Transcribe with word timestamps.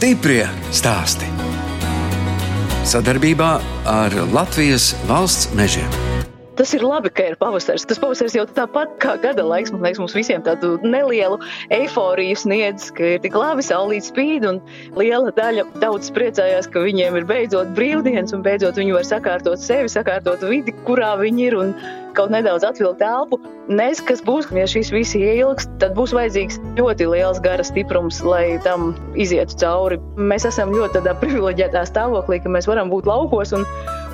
Stiprie 0.00 0.46
stāsti. 0.72 1.26
Sadarbībā 2.88 3.48
ar 3.84 4.14
Latvijas 4.32 4.94
valsts 5.04 5.50
mežiem. 5.52 5.90
Tas 6.56 6.72
ir 6.72 6.80
labi, 6.80 7.10
ka 7.12 7.26
ir 7.28 7.36
pavasaris. 7.36 7.84
Tas 7.84 8.00
pavasaris 8.00 8.32
jau 8.38 8.46
tāpat 8.48 8.94
kā 9.04 9.18
gada 9.20 9.44
laiks, 9.44 9.74
man 9.74 9.84
liekas, 9.84 10.00
mums 10.00 10.16
visiem 10.16 10.40
tādu 10.46 10.78
nelielu 10.80 11.36
eifóriju 11.76 12.38
sniedz, 12.40 12.88
ka 12.96 13.12
ir 13.18 13.20
tik 13.26 13.36
labi, 13.36 13.60
saulīt 13.64 14.08
spīd, 14.08 14.48
un 14.48 14.62
liela 14.96 15.34
daļa 15.36 15.66
daudz 15.84 16.08
priecājās, 16.16 16.70
ka 16.72 16.80
viņiem 16.86 17.20
ir 17.20 17.28
beidzot 17.28 17.76
brīvdienas, 17.76 18.32
un 18.32 18.48
beidzot 18.48 18.80
viņi 18.80 18.96
var 18.96 19.04
sakārtot 19.04 19.60
sevi, 19.60 19.92
sakārtot 19.92 20.48
vidi, 20.48 20.72
kurā 20.88 21.12
viņi 21.20 21.48
ir, 21.50 21.60
un 21.60 21.76
kaut 22.16 22.32
nedaudz 22.34 22.66
atvilkt 22.66 23.00
telpu. 23.02 23.38
Nezinu, 23.70 24.06
kas 24.08 24.22
būs, 24.26 24.48
ja 24.56 24.66
šis 24.70 24.90
viss 24.94 25.16
ilgs, 25.18 25.68
tad 25.82 25.94
būs 25.98 26.14
vajadzīgs 26.16 26.58
ļoti 26.78 27.06
liels 27.12 27.40
gara 27.44 27.64
stiprums, 27.66 28.20
lai 28.26 28.58
tam 28.66 28.92
izietu 29.14 29.58
cauri. 29.62 30.00
Mēs 30.18 30.48
esam 30.50 30.74
ļoti 30.74 31.04
privileģētā 31.22 31.84
stāvoklī, 31.88 32.40
ka 32.42 32.52
mēs 32.52 32.68
varam 32.70 32.90
būt 32.92 33.08
laukos. 33.10 33.54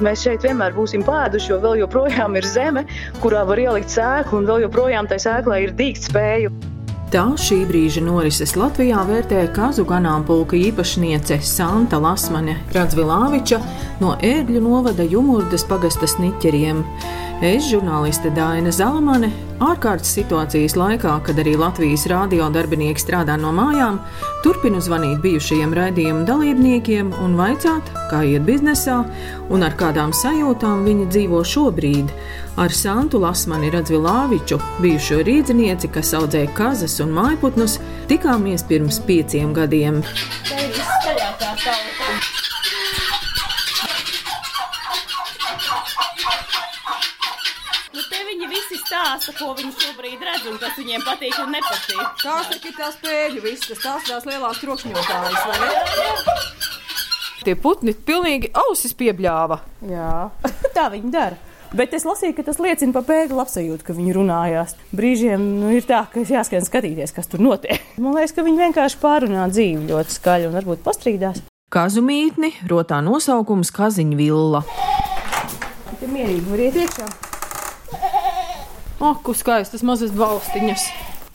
Mēs 0.04 0.22
šeit 0.26 0.44
vienmēr 0.44 0.76
būsim 0.76 1.04
pēduši, 1.06 1.52
jo 1.54 1.60
vēl 1.64 1.82
joprojām 1.86 2.36
ir 2.36 2.46
zeme, 2.46 2.86
kurā 3.24 3.46
var 3.48 3.60
ielikt 3.60 3.92
sēklu, 3.92 4.42
un 4.42 4.48
vēl 4.50 4.66
joprojām 4.68 5.08
tai 5.08 5.20
sēklai 5.22 5.64
ir 5.66 5.76
dīgt 5.76 6.10
spēju. 6.10 6.52
Tā 7.06 7.22
šī 7.38 7.60
brīža 7.68 8.00
norises 8.02 8.56
Latvijā 8.58 8.98
vērtē 9.06 9.44
kazu 9.54 9.84
ganāmpulka 9.86 10.58
īpašniece 10.58 11.38
Santa 11.46 12.00
Lasmane 12.02 12.56
Radzvilāviča 12.74 13.60
no 14.00 14.16
Ērgļu 14.26 14.64
novada 14.64 15.06
Jumurdas 15.06 15.62
pagastas 15.70 16.16
niķeriem. 16.18 16.82
Es, 17.44 17.66
žurnāliste 17.68 18.30
Dāna 18.32 18.70
Zalamane, 18.72 19.28
ārkārtas 19.60 20.14
situācijas 20.16 20.72
laikā, 20.72 21.18
kad 21.26 21.36
arī 21.36 21.52
Latvijas 21.60 22.06
rādio 22.08 22.46
darbinieki 22.48 23.02
strādā 23.02 23.34
no 23.36 23.50
mājām, 23.52 23.98
turpinu 24.40 24.80
zvanīt 24.80 25.20
bijušajiem 25.20 25.74
raidījuma 25.76 26.24
dalībniekiem 26.30 27.10
un 27.20 27.34
vaicāt, 27.36 27.90
kā 28.08 28.22
iet 28.24 28.46
biznesā 28.48 29.02
un 29.52 29.66
ar 29.68 29.76
kādām 29.76 30.14
sajūtām 30.16 30.86
viņi 30.88 31.10
dzīvo 31.12 31.42
šobrīd. 31.44 32.14
Ar 32.56 32.72
Santu 32.72 33.20
Lasmani 33.20 33.68
Radzvilāviču, 33.74 34.56
bijušo 34.80 35.20
rīdzinieci, 35.28 35.92
kas 35.92 36.14
audzēja 36.16 36.54
kazas 36.56 36.96
un 37.04 37.12
mājputnus, 37.20 37.76
tikāmies 38.08 38.64
pirms 38.64 39.02
pieciem 39.04 39.52
gadiem. 39.52 40.00
Tā 40.48 40.56
ir 40.56 40.72
viskaļākā 40.72 41.52
tauta. 41.66 42.35
Stāsta, 48.86 49.34
ko 49.38 49.52
viņi 49.58 49.72
šobrīd 49.74 50.22
redz 50.28 50.46
un 50.50 50.60
kas 50.62 50.76
viņiem 50.78 51.04
patīk 51.06 51.36
un 51.42 51.52
nepatīk. 51.56 52.22
Tās 52.22 52.52
ir 52.54 52.76
tās 52.76 53.00
pēļu 53.02 53.42
vistas, 53.44 53.82
tās 53.82 54.06
tās 54.06 54.28
lielās 54.28 54.62
trokšņotājas, 54.62 55.42
vai 55.50 55.58
ne? 55.64 56.36
Tie 57.46 57.54
putni 57.54 57.94
pilnīgi 57.94 58.50
ausis 58.58 58.94
piebļāva. 58.98 59.60
Jā, 59.86 60.14
tā 60.76 60.88
viņi 60.94 61.12
dara. 61.14 61.38
Bet 61.76 61.92
es 61.98 62.06
lasīju, 62.06 62.36
ka 62.36 62.44
tas 62.46 62.60
liecina 62.62 62.94
par 62.94 63.04
pēkļu 63.08 63.36
labsajūtu, 63.40 63.84
ka 63.86 63.94
viņi 63.96 64.14
runājās. 64.14 64.76
Brīžiem 64.96 65.42
nu, 65.60 65.72
ir 65.74 65.84
tā, 65.86 66.04
ka 66.12 66.22
jāskan 66.22 66.64
skatīties, 66.64 67.12
kas 67.14 67.30
tur 67.30 67.42
notiek. 67.42 67.82
Man 68.02 68.16
liekas, 68.16 68.36
ka 68.36 68.46
viņi 68.46 68.62
vienkārši 68.68 69.02
pārunā 69.02 69.48
dzīvi 69.52 69.90
ļoti 69.90 70.18
skaļi 70.18 70.50
un 70.50 70.58
varbūt 70.60 70.86
pastrīdās. 70.86 71.42
Kazu 71.74 72.04
mītni 72.06 72.54
rotā 72.70 73.02
nosaukums 73.02 73.74
Kaziņa 73.74 74.18
villa. 74.18 74.62
Tur 75.98 76.12
mierīgi 76.12 76.46
var 76.46 76.68
iet 76.68 76.84
iekšā. 76.86 77.25
Ak, 78.96 79.28
skaistas 79.36 79.82
mazas 79.84 80.14
balstiņas! 80.16 80.86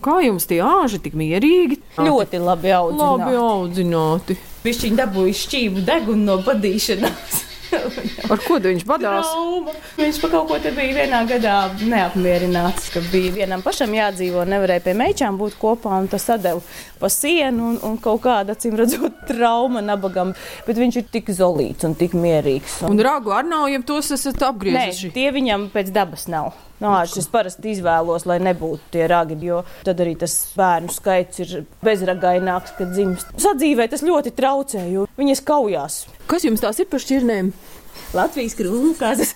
Kā 0.02 0.16
jums 0.26 0.48
tie 0.50 0.58
āži 0.66 0.98
tik 1.04 1.14
mierīgi? 1.14 1.78
Ļoti 2.02 2.40
labi 2.42 2.72
audzināti. 2.74 3.22
Labi 3.22 3.38
audzināti. 3.38 4.38
Viņš 4.66 4.80
viņa 4.88 4.98
dabūja 5.04 5.38
šķību 5.44 5.84
degunu 5.86 6.26
no 6.26 6.40
badīšanās. 6.42 7.51
Ar 8.32 8.42
ko 8.44 8.60
viņš 8.62 8.86
badās? 8.88 9.32
Trauma. 9.32 9.76
Viņš 9.98 10.20
pa 10.24 10.30
kaut 10.34 10.50
ko 10.52 10.60
te 10.64 10.72
bija 10.76 11.02
vienā 11.02 11.22
gadā 11.30 11.56
neapmierināts, 11.82 12.90
ka 12.94 13.04
bija 13.12 13.34
vienam 13.40 13.64
pašam 13.66 13.94
jādzīvo, 13.96 14.46
nevarēja 14.50 14.86
pie 14.88 14.96
meičām 15.02 15.40
būt 15.40 15.58
kopā, 15.62 16.00
un 16.02 16.10
tas 16.12 16.26
sadeva 16.28 16.62
pa 17.02 17.10
sienu, 17.10 17.72
un, 17.72 17.78
un 17.88 18.00
kaut 18.02 18.22
kāda, 18.26 18.56
acīm 18.56 18.78
redzot, 18.80 19.24
trauma 19.32 19.84
nabagam. 19.86 20.36
Bet 20.68 20.80
viņš 20.80 21.02
ir 21.02 21.08
tik 21.14 21.32
zolīts 21.36 21.88
un 21.88 21.98
tik 21.98 22.16
mierīgs. 22.18 22.82
Un, 22.86 22.96
un 22.96 23.06
ragu 23.06 23.34
ar 23.36 23.48
nav, 23.48 23.70
ja 23.72 23.82
tos 23.86 24.14
esat 24.18 24.44
apgriezuši? 24.52 25.10
Nē, 25.10 25.16
tie 25.16 25.32
viņam 25.34 25.72
pēc 25.74 25.94
dabas 25.96 26.28
nav. 26.32 26.54
Nāc, 26.82 27.14
es 27.20 27.28
parasti 27.30 27.76
izvēlos, 27.76 28.24
lai 28.26 28.40
nebūtu 28.42 28.90
tie 28.96 29.06
ragi, 29.10 29.36
jo 29.46 29.60
tad 29.86 30.00
arī 30.02 30.16
tas 30.18 30.34
bērnu 30.58 30.90
skaits 30.90 31.44
ir 31.44 31.52
bezragaināks, 31.86 32.74
kad 32.80 32.90
dzimst. 32.96 33.36
Sadzīvē 33.44 33.86
tas 33.92 34.02
ļoti 34.06 34.34
traucē, 34.34 34.88
jo 34.90 35.06
viņas 35.22 35.46
kaujās. 35.46 36.02
Kas 36.30 36.46
jums 36.48 36.64
tās 36.64 36.82
ir 36.82 36.90
par 36.92 37.02
šķirnēm? 37.04 37.54
Latvijas 38.16 38.56
krūmkazas. 38.60 39.36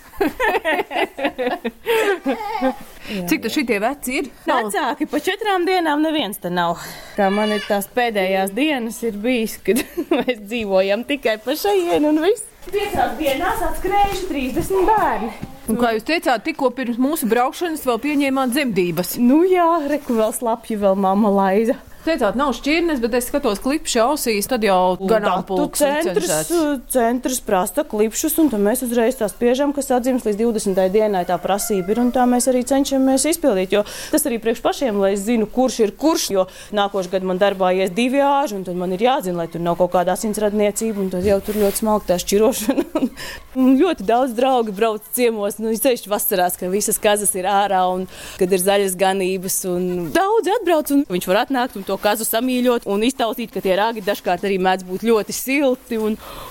Cik 3.30 3.42
tas 3.44 3.54
šitie 3.54 3.78
veci 3.80 4.18
ir? 4.20 4.28
Vecāki 4.48 5.06
pa 5.08 5.20
četrām 5.24 5.64
dienām 5.68 6.02
neviens 6.04 6.40
te 6.42 6.50
nav. 6.52 6.82
Kā 7.16 7.30
man 7.32 7.54
ir 7.56 7.62
tās 7.64 7.86
pēdējās 7.96 8.52
dienas 8.56 9.00
ir 9.06 9.14
bijis, 9.22 9.56
kad 9.64 9.80
mēs 10.18 10.38
dzīvojam 10.44 11.06
tikai 11.08 11.38
pa 11.44 11.56
šajienu 11.56 12.12
un 12.12 12.18
viss. 12.26 12.44
Piecās 12.66 13.12
dienās 13.20 13.62
atskrējuši 13.62 14.24
30 14.32 14.88
bērni. 14.90 15.32
Un 15.70 15.74
kā 15.80 15.88
jūs 15.96 16.04
teicāt, 16.06 16.44
tikko 16.46 16.70
pirms 16.74 16.98
mūsu 17.00 17.26
braukšanas 17.30 17.86
vēl 17.86 17.98
pieņēmāt 18.02 18.48
dzemdības? 18.54 19.16
Nu 19.22 19.38
jā, 19.46 19.66
reku 19.90 20.14
vēl 20.18 20.32
slapju, 20.34 20.76
vēl 20.82 20.96
mama 21.06 21.30
laiza 21.32 21.78
teicāt, 22.06 22.36
nav 22.38 22.52
šķirnes, 22.56 23.00
bet 23.02 23.16
es 23.18 23.28
skatos 23.30 23.60
klipšu 23.64 24.00
ausīs, 24.04 24.48
tad 24.50 24.64
jau 24.66 24.96
ganāmpulks 25.00 25.82
centrs, 25.82 26.50
centrs 26.92 27.40
prasta 27.44 27.84
klipšus, 27.86 28.36
un 28.42 28.50
tad 28.52 28.62
mēs 28.64 28.84
uzreiz 28.86 29.18
tās 29.18 29.34
spiežam, 29.34 29.74
kas 29.76 29.90
atzīmes 29.96 30.26
līdz 30.26 30.40
20. 30.40 30.80
dienai 30.94 31.24
tā 31.28 31.38
prasība 31.42 31.94
ir, 31.94 32.02
un 32.04 32.12
tā 32.14 32.26
mēs 32.30 32.48
arī 32.52 32.62
cenšamies 32.68 33.26
izpildīt, 33.32 33.74
jo 33.76 33.84
tas 34.12 34.26
arī 34.28 34.40
priekš 34.42 34.62
pašiem, 34.64 35.00
lai 35.02 35.14
es 35.16 35.24
zinu, 35.26 35.48
kurš 35.50 35.80
ir 35.86 35.94
kurš, 35.98 36.28
jo 36.36 36.46
nākošu 36.76 37.12
gadu 37.12 37.30
man 37.30 37.42
darbā 37.42 37.72
ies 37.76 37.92
divi 37.96 38.22
āži, 38.24 38.58
un 38.60 38.66
tad 38.68 38.78
man 38.78 38.94
ir 38.96 39.06
jāzina, 39.06 39.42
lai 39.42 39.48
tur 39.52 39.64
nav 39.64 39.78
kaut 39.80 39.94
kādā 39.96 40.16
asinsradniecība, 40.16 41.02
un 41.02 41.12
tad 41.14 41.26
jau 41.26 41.40
tur 41.44 41.60
ļoti 41.62 41.82
smalk 41.82 42.06
tā 42.08 42.20
šķirošana. 42.22 42.86
ļoti 43.82 44.06
daudz 44.06 44.34
draugi 44.36 44.74
brauc 44.76 45.04
ciemos, 45.16 45.58
nu, 45.62 45.72
ceļš 45.72 46.06
vasarās, 46.12 46.58
ka 46.60 46.68
visas 46.72 46.98
kazas 47.02 47.32
ir 47.38 47.48
ārā, 47.48 47.82
un 47.92 48.04
kad 48.40 48.52
ir 48.52 48.62
zaļas 48.62 48.96
ganības, 49.00 49.58
un 49.70 50.10
daudzi 50.14 50.52
atbrauc, 50.58 50.92
un 50.92 51.04
viņš 51.08 51.28
var 51.30 51.42
atnākt 51.44 51.78
un 51.78 51.86
to 51.86 51.95
to 51.96 52.02
kazu 52.02 52.26
samīļot 52.28 52.86
un 52.92 53.04
iztaustīt, 53.06 53.52
ka 53.54 53.62
tie 53.64 53.76
rāgi 53.78 54.04
dažkārt 54.04 54.44
arī 54.46 54.58
mēdz 54.60 54.86
būt 54.88 55.06
ļoti 55.06 55.36
silti. 55.36 56.00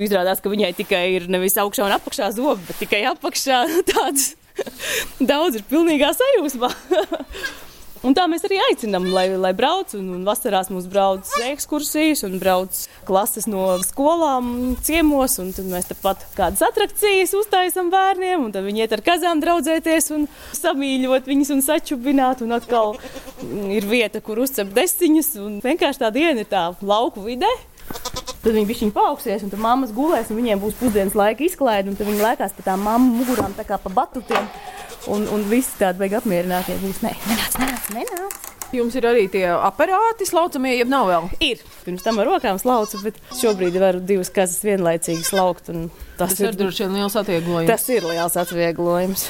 Izrādās, 0.02 0.42
ka 0.42 0.52
viņai 0.52 0.74
tikai 0.78 1.06
ir 1.20 1.30
nevis 1.32 1.58
augšā 1.62 1.86
un 1.86 1.96
apakšā 2.00 2.32
zobi, 2.36 2.66
bet 2.68 2.82
tikai 2.82 3.06
apakšā 3.14 3.62
tāds. 3.94 4.34
Daudz 5.32 5.60
ir 5.60 5.68
pilnīgā 5.70 6.14
sajūsmā. 6.16 6.72
Un 8.06 8.14
tā 8.14 8.28
mēs 8.30 8.44
arī 8.46 8.60
aicinām, 8.68 9.08
lai, 9.10 9.26
lai 9.34 9.52
brauc. 9.58 9.96
Un, 9.98 10.12
un 10.14 10.26
vasarās 10.28 10.70
mums 10.70 10.86
brauc 10.92 11.30
ekskursijas 11.48 12.22
un 12.28 12.38
brauc 12.42 12.78
klases 13.08 13.48
no 13.50 13.80
skolām, 13.82 14.76
ciemos. 14.86 15.40
Tad 15.58 15.66
mēs 15.72 15.90
tepat 15.90 16.22
kādas 16.38 16.62
attrakcijas 16.68 17.34
uztaisām 17.40 17.90
bērniem, 17.94 18.46
un 18.46 18.54
viņi 18.54 18.86
iet 18.86 18.94
ar 18.94 19.02
kazām 19.06 19.42
draudzēties 19.42 20.12
un 20.14 20.28
samīļot 20.54 21.32
viņus 21.32 21.54
un 21.58 21.66
sačubināt. 21.66 22.46
Un 22.46 22.54
atkal 22.60 22.94
ir 23.74 23.90
vieta, 23.90 24.22
kur 24.22 24.44
uzcep 24.46 24.70
desiņas. 24.76 25.34
Vienkārši 25.66 26.06
tā 26.06 26.14
diena 26.14 26.46
ir 26.46 26.52
tā 26.52 26.68
lauku 26.86 27.26
vidē. 27.26 27.50
Tad 28.46 28.54
viņi 28.54 28.68
bija 28.70 28.94
paaugsies, 28.94 29.42
un 29.42 29.54
mammas 29.58 29.94
gulēs, 29.94 30.30
un 30.30 30.38
viņiem 30.38 30.62
būs 30.62 30.78
pusdienas 30.78 31.18
laika 31.18 31.42
izklaide, 31.48 31.96
tad 31.98 32.06
viņi 32.06 32.22
lēkās 32.22 32.54
pa 32.54 32.66
tām 32.68 32.84
mammu 32.86 33.24
mugurām 33.24 33.58
tā 33.58 33.66
kā 33.66 33.80
pa 33.82 33.90
batutiem. 33.90 34.46
Un, 35.12 35.28
un 35.30 35.46
visi 35.50 35.76
tādi 35.80 36.02
beigas 36.02 36.24
apmierinātie 36.24 36.78
būs. 36.82 37.04
Nē, 37.06 37.14
nenāc, 37.30 37.58
nenāc, 37.62 37.90
nenāc. 37.94 38.52
Jums 38.74 38.96
ir 38.98 39.06
arī 39.08 39.28
tie 39.32 39.44
aparāti, 39.54 40.26
slaucamie, 40.28 40.74
jeb 40.80 40.90
nav 40.92 41.06
vēl? 41.08 41.28
Ir. 41.46 41.62
Pirms 41.86 42.04
tam 42.04 42.18
ar 42.20 42.28
rokām 42.32 42.58
slaucu, 42.60 43.00
bet 43.06 43.20
šobrīd 43.38 43.78
varu 43.80 44.02
divas 44.04 44.32
kazas 44.34 44.66
vienlaicīgi 44.66 45.24
slaukt. 45.28 45.70
Tas, 45.70 46.34
tas 46.34 46.42
ir, 46.42 46.50
ir 46.50 46.60
droši 46.60 46.88
vien 46.88 46.98
liels 46.98 47.16
atvieglojums. 47.22 47.70
Tas 47.70 47.86
ir 47.94 48.08
liels 48.10 48.38
atvieglojums. 48.42 49.28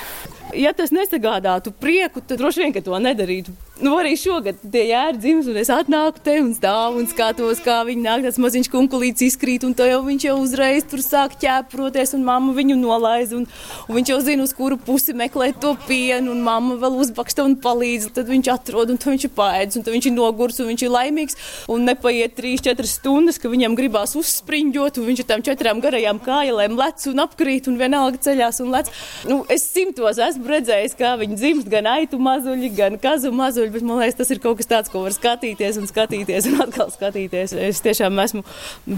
Ja 0.56 0.72
tas 0.78 0.94
nesagādātu 0.96 1.76
prieku, 1.76 2.24
tad 2.24 2.40
droši 2.42 2.64
vien 2.64 2.78
to 2.80 3.02
nedarītu. 3.02 3.54
Nu, 3.76 3.98
arī 4.00 4.14
šogad 4.16 4.62
tie 4.72 4.86
jēri 4.88 5.20
dzims, 5.20 5.48
un 5.52 5.58
es 5.60 5.68
atnāku 5.74 6.22
te 6.24 6.38
un 6.40 6.54
stāvu 6.56 7.02
un 7.02 7.10
skatos, 7.12 7.60
kā 7.60 7.82
viņi 7.84 8.06
nāk, 8.06 8.22
tas 8.24 8.38
maziņš 8.40 8.70
kunkulīts 8.72 9.26
izkrīt, 9.26 9.66
un 9.68 9.74
to 9.76 9.84
jau 9.84 9.98
viņš 10.06 10.26
jau 10.30 10.36
uzreiz 10.40 10.86
tur 10.88 11.02
sāk 11.04 11.34
ķēproties, 11.42 12.14
un 12.16 12.24
mamma 12.24 12.54
viņu 12.56 12.78
nolaiz, 12.80 13.34
un, 13.36 13.44
un 13.90 13.98
viņš 13.98 14.12
jau 14.14 14.20
zina, 14.24 14.46
uz 14.48 14.54
kuru 14.56 14.78
pusi 14.80 15.12
meklēt 15.20 15.60
to 15.60 15.74
pienu, 15.90 16.32
un 16.32 16.46
mamma 16.46 16.78
vēl 16.80 16.96
uzbaksta 17.04 17.44
un 17.44 17.58
palīdz, 17.60 18.14
tad 18.16 18.32
viņš 18.32 18.52
atrod, 18.54 18.94
un 18.94 19.02
viņš 19.02 19.28
ir 19.28 19.34
paēdis, 19.36 19.82
un 19.82 19.88
viņš 19.90 20.08
ir 20.08 20.16
nogurs, 20.16 20.62
un 20.64 20.72
viņš 20.72 20.86
ir 20.88 20.96
laimīgs, 20.96 21.40
un 21.76 21.84
nepaiet 21.90 22.40
3-4 22.40 22.88
stundas, 22.88 23.42
ka 23.44 23.52
viņam 23.52 23.76
gribās 23.76 24.16
uzspriņģot, 24.16 25.02
un 25.04 25.10
viņš 25.12 25.26
ir 25.26 25.30
tam 25.34 25.44
četrām 25.44 25.84
garajām 25.84 26.24
kājām 26.24 26.80
lec 26.80 27.10
un 27.12 27.26
apkrīt 27.28 27.68
un 27.68 27.76
vienalga 27.84 28.24
ceļās 28.24 28.64
un 28.64 28.72
lec. 28.72 28.96
Nu, 29.28 29.44
es 29.52 29.68
simtos 29.68 30.24
esmu 30.24 30.56
redzējis, 30.56 30.96
kā 30.96 31.18
viņi 31.20 31.42
dzimst, 31.44 31.72
gan 31.76 31.92
aitu 31.98 32.24
mazuļi, 32.24 32.72
gan 32.80 33.00
kazu 33.04 33.36
mazuļi, 33.36 33.65
bet 33.74 33.86
man 33.86 34.00
liekas, 34.02 34.18
tas 34.20 34.32
ir 34.34 34.42
kaut 34.44 34.60
kas 34.60 34.70
tāds, 34.70 34.92
ko 34.92 35.04
var 35.06 35.16
skatīties 35.16 35.80
un 35.82 35.88
skatīties 35.90 36.50
un 36.52 36.62
atkal 36.66 36.92
skatīties. 36.94 37.56
Es 37.70 37.82
tiešām 37.86 38.20
esmu 38.24 38.44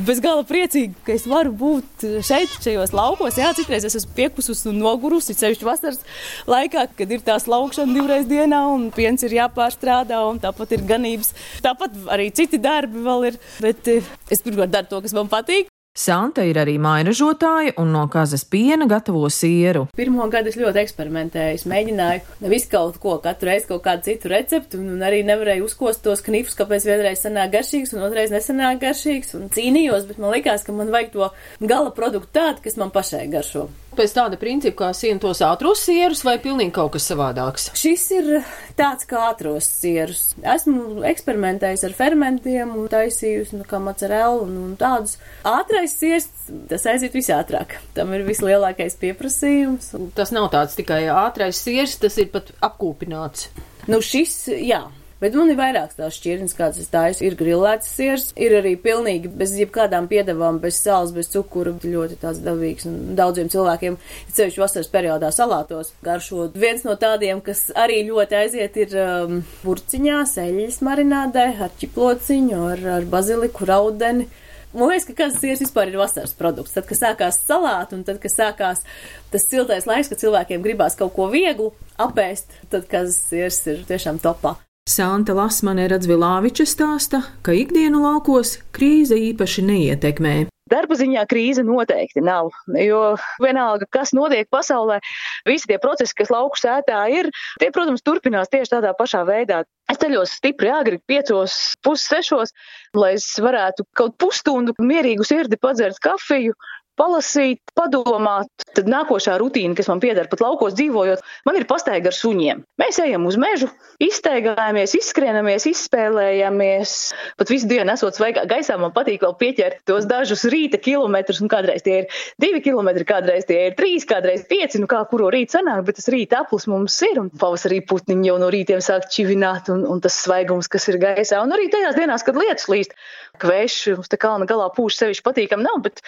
bez 0.07 0.21
gala 0.23 0.45
priecīga, 0.47 0.95
ka 1.07 1.15
es 1.15 1.27
varu 1.29 1.53
būt 1.57 2.07
šeit, 2.27 2.57
šajos 2.63 2.95
laukos. 2.97 3.39
Jā, 3.39 3.53
citreiz 3.57 3.87
es 3.87 3.97
esmu 3.99 4.15
piekusus 4.17 4.65
un 4.71 4.81
nogurusi, 4.81 5.37
sevišķi 5.37 5.67
vasaras 5.67 6.03
laikā, 6.49 6.87
kad 6.97 7.15
ir 7.15 7.23
tās 7.25 7.47
laukšana 7.51 7.95
divreiz 7.97 8.27
dienā 8.29 8.63
un 8.73 8.89
piens 8.95 9.23
ir 9.27 9.37
jāpārstrādā 9.39 10.23
un 10.27 10.41
tāpat 10.43 10.77
ir 10.77 10.85
ganības. 10.89 11.33
Tāpat 11.65 11.97
arī 12.13 12.29
citi 12.35 12.61
darbi 12.61 13.05
vēl 13.07 13.31
ir, 13.31 13.41
bet 13.63 13.89
eh, 13.93 14.13
es 14.31 14.45
pirmkārt 14.45 14.73
daru 14.73 14.91
to, 14.93 15.03
kas 15.05 15.17
man 15.17 15.31
patīk. 15.31 15.71
Santa 15.97 16.43
ir 16.45 16.59
arī 16.61 16.75
mairažotāja 16.77 17.73
un 17.81 17.89
no 17.95 18.03
kazas 18.13 18.43
piena 18.45 18.85
gatavo 18.89 19.23
sieru. 19.33 19.87
Pirmo 19.97 20.27
gadu 20.29 20.51
es 20.51 20.59
ļoti 20.59 20.83
eksperimentēju. 20.83 21.55
Es 21.57 21.65
mēģināju 21.69 22.51
visu 22.53 22.69
kaut 22.69 22.99
ko, 23.01 23.15
katru 23.23 23.49
reizi 23.49 23.69
kaut 23.71 23.81
kādu 23.87 24.05
citu 24.05 24.29
receptu, 24.29 24.77
un 24.77 25.01
arī 25.07 25.23
nevarēju 25.25 25.65
uzkost 25.65 26.03
tos 26.05 26.21
knifus, 26.27 26.57
kāpēc 26.59 26.85
vienreiz 26.85 27.25
sanāk 27.25 27.55
garšīgs 27.57 27.95
un 27.97 28.05
otrreiz 28.05 28.35
nesanāk 28.35 28.83
garšīgs. 28.85 29.33
Un 29.39 29.49
cīnījos, 29.57 30.05
bet 30.11 30.21
man 30.21 30.35
likās, 30.37 30.67
ka 30.67 30.75
man 30.77 30.93
vajag 30.93 31.11
to 31.17 31.31
gala 31.65 31.95
produktu 31.97 32.29
tādu, 32.37 32.61
kas 32.67 32.77
man 32.77 32.93
pašai 32.93 33.25
garšo 33.33 33.65
pēc 33.97 34.13
tāda 34.13 34.37
principa, 34.37 34.77
kā 34.85 34.91
sien 34.93 35.17
tos 35.21 35.41
ātros 35.45 35.81
sierus, 35.87 36.23
vai 36.27 36.37
pilnīgi 36.41 36.75
kaut 36.75 36.93
kas 36.93 37.07
savādāks? 37.09 37.71
Šis 37.77 38.03
ir 38.13 38.27
tāds 38.77 39.07
kā 39.09 39.23
ātros 39.31 39.67
sierus. 39.67 40.21
Esmu 40.41 41.03
eksperimentējis 41.09 41.85
ar 41.87 41.95
fermentiem 41.97 42.75
un 42.77 42.89
taisījus, 42.91 43.53
nu, 43.57 43.65
kā 43.67 43.79
mozzarella 43.83 44.43
un, 44.43 44.55
un 44.67 44.75
tādus. 44.79 45.17
Ātrais 45.47 45.95
siers, 45.97 46.29
tas 46.69 46.85
aiziet 46.89 47.15
visātrāk. 47.17 47.77
Tam 47.97 48.13
ir 48.15 48.25
vislielākais 48.27 48.99
pieprasījums. 49.01 49.93
Tas 50.17 50.33
nav 50.35 50.51
tāds 50.53 50.77
tikai 50.77 51.03
ātrais 51.13 51.59
siers, 51.63 51.97
tas 52.01 52.19
ir 52.21 52.31
pat 52.33 52.53
apkūpināts. 52.65 53.49
Nu, 53.87 54.01
šis, 54.03 54.39
jā, 54.59 54.83
Bet 55.17 55.33
man 55.33 55.49
ir 55.49 55.57
vairākas 55.57 55.97
tās 55.97 56.17
šķirnes, 56.19 56.53
kādas 56.53 56.77
es 56.83 56.91
taisu. 56.93 57.23
Ir 57.25 57.35
grilēts 57.39 57.89
siers, 57.89 58.27
ir 58.37 58.53
arī 58.59 58.75
pilnīgi 58.77 59.31
bez 59.33 59.55
jebkādām 59.57 60.05
piedevām, 60.11 60.59
bez 60.61 60.77
sāls, 60.77 61.13
bez 61.15 61.31
cukura. 61.33 61.73
Ļoti 61.81 62.19
tāds 62.21 62.43
dabīgs 62.45 62.85
un 62.85 63.15
daudziem 63.17 63.49
cilvēkiem, 63.49 63.97
ceļš 64.37 64.59
vasaras 64.61 64.91
periodā 64.93 65.31
salātos, 65.33 65.89
garšo. 66.05 66.51
Viens 66.53 66.85
no 66.85 66.93
tādiem, 67.01 67.41
kas 67.41 67.71
arī 67.73 68.03
ļoti 68.11 68.37
aiziet, 68.43 68.77
ir 68.85 68.93
um, 69.01 69.39
purciņā, 69.63 70.19
seļas 70.29 70.83
marinādē 70.85 71.47
ar 71.65 71.73
čiplociņu, 71.81 72.61
ar, 72.75 72.85
ar 72.99 73.09
baziliku, 73.09 73.65
raudeni. 73.65 74.29
Man 74.77 74.91
liekas, 74.91 75.07
ka 75.07 75.17
kāds 75.23 75.39
siers 75.41 75.63
vispār 75.63 75.89
ir 75.89 75.97
vasaras 75.97 76.35
produkts. 76.37 76.75
Tad, 76.75 76.85
kad 76.85 76.99
sākās 76.99 77.41
salāti 77.47 77.97
un 77.97 78.05
tad, 78.05 78.21
kad 78.21 78.35
sākās 78.35 78.85
tas 79.33 79.49
siltais 79.49 79.89
laiks, 79.89 80.11
kad 80.13 80.21
cilvēkiem 80.21 80.61
gribās 80.61 80.99
kaut 80.99 81.15
ko 81.17 81.31
vieglu 81.33 81.71
apēst, 81.97 82.53
tad 82.69 82.85
kāds 82.91 83.17
siers 83.31 83.63
ir 83.71 83.85
tiešām 83.89 84.21
topā. 84.21 84.59
Santa 84.87 85.33
Lasmane 85.35 85.83
Radzvilāviča 85.91 86.63
stāsta, 86.63 87.19
ka 87.43 87.51
ikdienu 87.51 87.99
laukos 88.05 88.53
krīze 88.71 89.17
īpaši 89.19 89.65
neietekmē. 89.67 90.35
Darba 90.71 90.95
ziņā 90.99 91.25
krīze 91.27 91.63
noteikti 91.67 92.23
nav, 92.23 92.53
jo 92.79 93.01
vienalga, 93.43 93.87
kas 93.91 94.13
notiek 94.15 94.47
pasaulē, 94.51 95.01
visi 95.47 95.67
tie 95.67 95.77
procesi, 95.83 96.15
kas 96.15 96.31
lauku 96.31 96.59
sētā 96.59 97.01
ir, 97.11 97.27
tie, 97.59 97.69
protams, 97.75 98.03
turpinās 98.03 98.51
tieši 98.51 98.77
tādā 98.77 98.93
pašā 98.95 99.25
veidā. 99.27 99.65
Es 99.91 99.99
ceļos 99.99 100.37
stipri 100.39 100.71
agri, 100.71 101.01
piecos, 101.07 101.55
pussešos, 101.83 102.55
lai 102.95 103.13
es 103.19 103.27
varētu 103.43 103.87
kaut 103.95 104.15
pusstundu 104.19 104.75
mierīgu 104.79 105.27
sirdi 105.27 105.59
padzert 105.59 105.99
kafiju, 106.03 106.55
palasīt, 106.97 107.61
padomāt. 107.77 108.49
Tad 108.77 108.89
nākošā 108.89 109.37
rutīna, 109.41 109.75
kas 109.77 109.89
man 109.89 110.01
pieder 110.03 110.27
pat 110.29 110.41
laukos 110.43 110.75
dzīvojot, 110.77 111.23
man 111.47 111.57
ir 111.59 111.65
pastaiga 111.69 112.11
ar 112.11 112.17
suņiem. 112.17 112.63
Mēs 112.81 112.99
ejam 113.01 113.25
uz 113.29 113.37
mežu, 113.41 113.69
izstaigājamies, 114.03 114.93
izskrienamies, 114.97 115.65
izspēlējamies. 115.71 116.95
Pat 117.39 117.53
visu 117.53 117.69
dienu 117.69 117.93
esot 117.93 118.17
svaigā 118.17 118.45
gaisā, 118.49 118.77
man 118.81 118.93
patīk 118.95 119.25
vēl 119.25 119.37
pieķert 119.39 119.83
tos 119.89 120.05
dažus 120.09 120.45
rīta 120.49 120.81
kilometrus. 120.81 121.41
Un 121.41 121.51
kādreiz 121.53 121.85
tie 121.85 122.01
ir 122.03 122.19
divi 122.41 122.61
kilometri, 122.65 123.05
kādreiz 123.07 123.47
tie 123.49 123.67
ir 123.69 123.77
trīs, 123.77 124.05
kādreiz 124.09 124.45
pieci. 124.49 124.81
Nu 124.81 124.89
kā 124.89 125.03
kuro 125.09 125.31
rīta 125.33 125.57
sanāk, 125.57 125.85
bet 125.87 125.99
tas 126.01 126.09
rīta 126.13 126.43
aplis 126.43 126.67
mums 126.69 126.97
ir. 127.07 127.21
Un 127.21 127.31
pavasarī 127.33 127.81
putniņi 127.87 128.31
jau 128.31 128.37
no 128.41 128.51
rītiem 128.53 128.83
sāk 128.83 129.09
čivināt 129.13 129.71
un, 129.73 129.85
un 129.89 130.01
tas 130.03 130.17
svaigums, 130.25 130.69
kas 130.71 130.89
ir 130.91 130.99
gaisā. 131.01 131.41
Un 131.45 131.55
arī 131.55 131.69
tajās 131.73 131.97
dienās, 131.97 132.25
kad 132.25 132.37
lietus 132.37 132.69
līst, 132.71 132.97
kvēši 133.41 133.97
uz 133.97 134.09
te 134.09 134.19
kalna 134.21 134.47
galā 134.49 134.67
pūš 134.73 134.97
sevišķi 135.01 135.25
patīkam 135.25 135.63
nav, 135.65 135.81
bet 135.85 136.01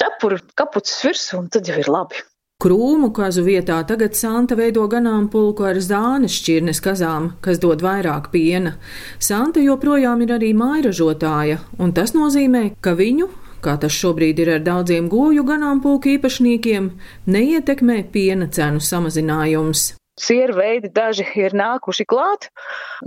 cepuri 0.00 0.31
tur 0.32 0.44
kapucis 0.56 1.02
virsū, 1.04 1.40
un 1.42 1.50
tad 1.52 1.68
jau 1.68 1.78
ir 1.80 1.90
labi. 1.92 2.22
Krūmu 2.62 3.08
kazu 3.10 3.42
vietā 3.42 3.80
tagad 3.82 4.14
Santa 4.14 4.54
veido 4.54 4.84
ganāmpulku 4.86 5.64
ar 5.66 5.80
zānes 5.82 6.36
šķirnes 6.38 6.78
kazām, 6.84 7.32
kas 7.42 7.58
dod 7.58 7.82
vairāk 7.82 8.28
piena. 8.30 8.76
Santa 9.18 9.60
joprojām 9.60 10.22
ir 10.22 10.36
arī 10.36 10.52
mairažotāja, 10.54 11.58
un 11.82 11.90
tas 11.96 12.14
nozīmē, 12.14 12.76
ka 12.80 12.94
viņu, 12.94 13.26
kā 13.66 13.74
tas 13.82 13.96
šobrīd 13.98 14.44
ir 14.44 14.52
ar 14.58 14.62
daudziem 14.62 15.10
goju 15.10 15.42
ganāmpulku 15.48 16.14
īpašniekiem, 16.14 16.86
neietekmē 17.26 17.98
piena 18.14 18.46
cenu 18.46 18.78
samazinājums. 18.78 19.88
Sieru 20.20 20.58
veidi 20.58 20.90
daži 20.92 21.24
ir 21.40 21.54
nākuši 21.56 22.04
klāt. 22.04 22.50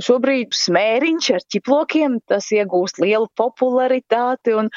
Šobrīd 0.02 0.56
smēriņš 0.58 1.28
ar 1.38 1.44
ķiplokiem, 1.54 2.16
tas 2.26 2.48
iegūst 2.56 2.98
lielu 3.04 3.30
popularitāti 3.38 4.56
un 4.58 4.72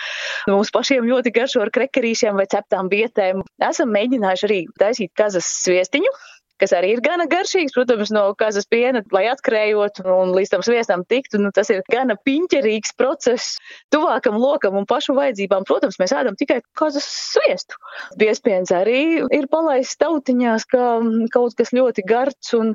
mums 0.51 0.73
pašiem 0.75 1.09
ļoti 1.09 1.33
garšo 1.33 1.65
ar 1.65 1.73
krekerīšiem 1.73 2.37
vai 2.37 2.45
ceptām 2.53 2.93
vietēm. 2.93 3.41
Esam 3.65 3.95
mēģinājuši 3.97 4.49
arī 4.51 4.61
taisīt 4.83 5.15
kazas 5.17 5.49
sviestiņu, 5.65 6.13
kas 6.61 6.75
arī 6.77 6.93
ir 6.95 7.03
gana 7.05 7.27
garšīgs, 7.31 7.75
protams, 7.77 8.13
no 8.15 8.25
kazas 8.39 8.69
piena, 8.71 9.03
lai 9.15 9.25
atkrējot 9.31 10.03
un 10.05 10.33
līdz 10.37 10.53
tam 10.55 10.65
sviestam 10.67 11.05
tiktu. 11.09 11.41
Nu, 11.43 11.53
tas 11.55 11.71
ir 11.73 11.83
gana 11.91 12.19
piņķerīgs 12.29 12.95
process. 12.99 13.59
Tuvākam 13.95 14.39
lokam 14.41 14.79
un 14.81 14.89
pašu 14.89 15.17
vajadzībām, 15.19 15.67
protams, 15.69 15.99
mēs 16.03 16.15
ēdam 16.17 16.39
tikai 16.39 16.61
kazas 16.79 17.07
sviestu. 17.09 17.79
Biespiens 18.21 18.73
arī 18.75 19.25
ir 19.35 19.51
palaists 19.53 20.01
tautiņās, 20.03 20.69
kā 20.71 20.87
kaut 21.35 21.59
kas 21.59 21.75
ļoti 21.77 22.07
gards 22.09 22.55
un 22.59 22.75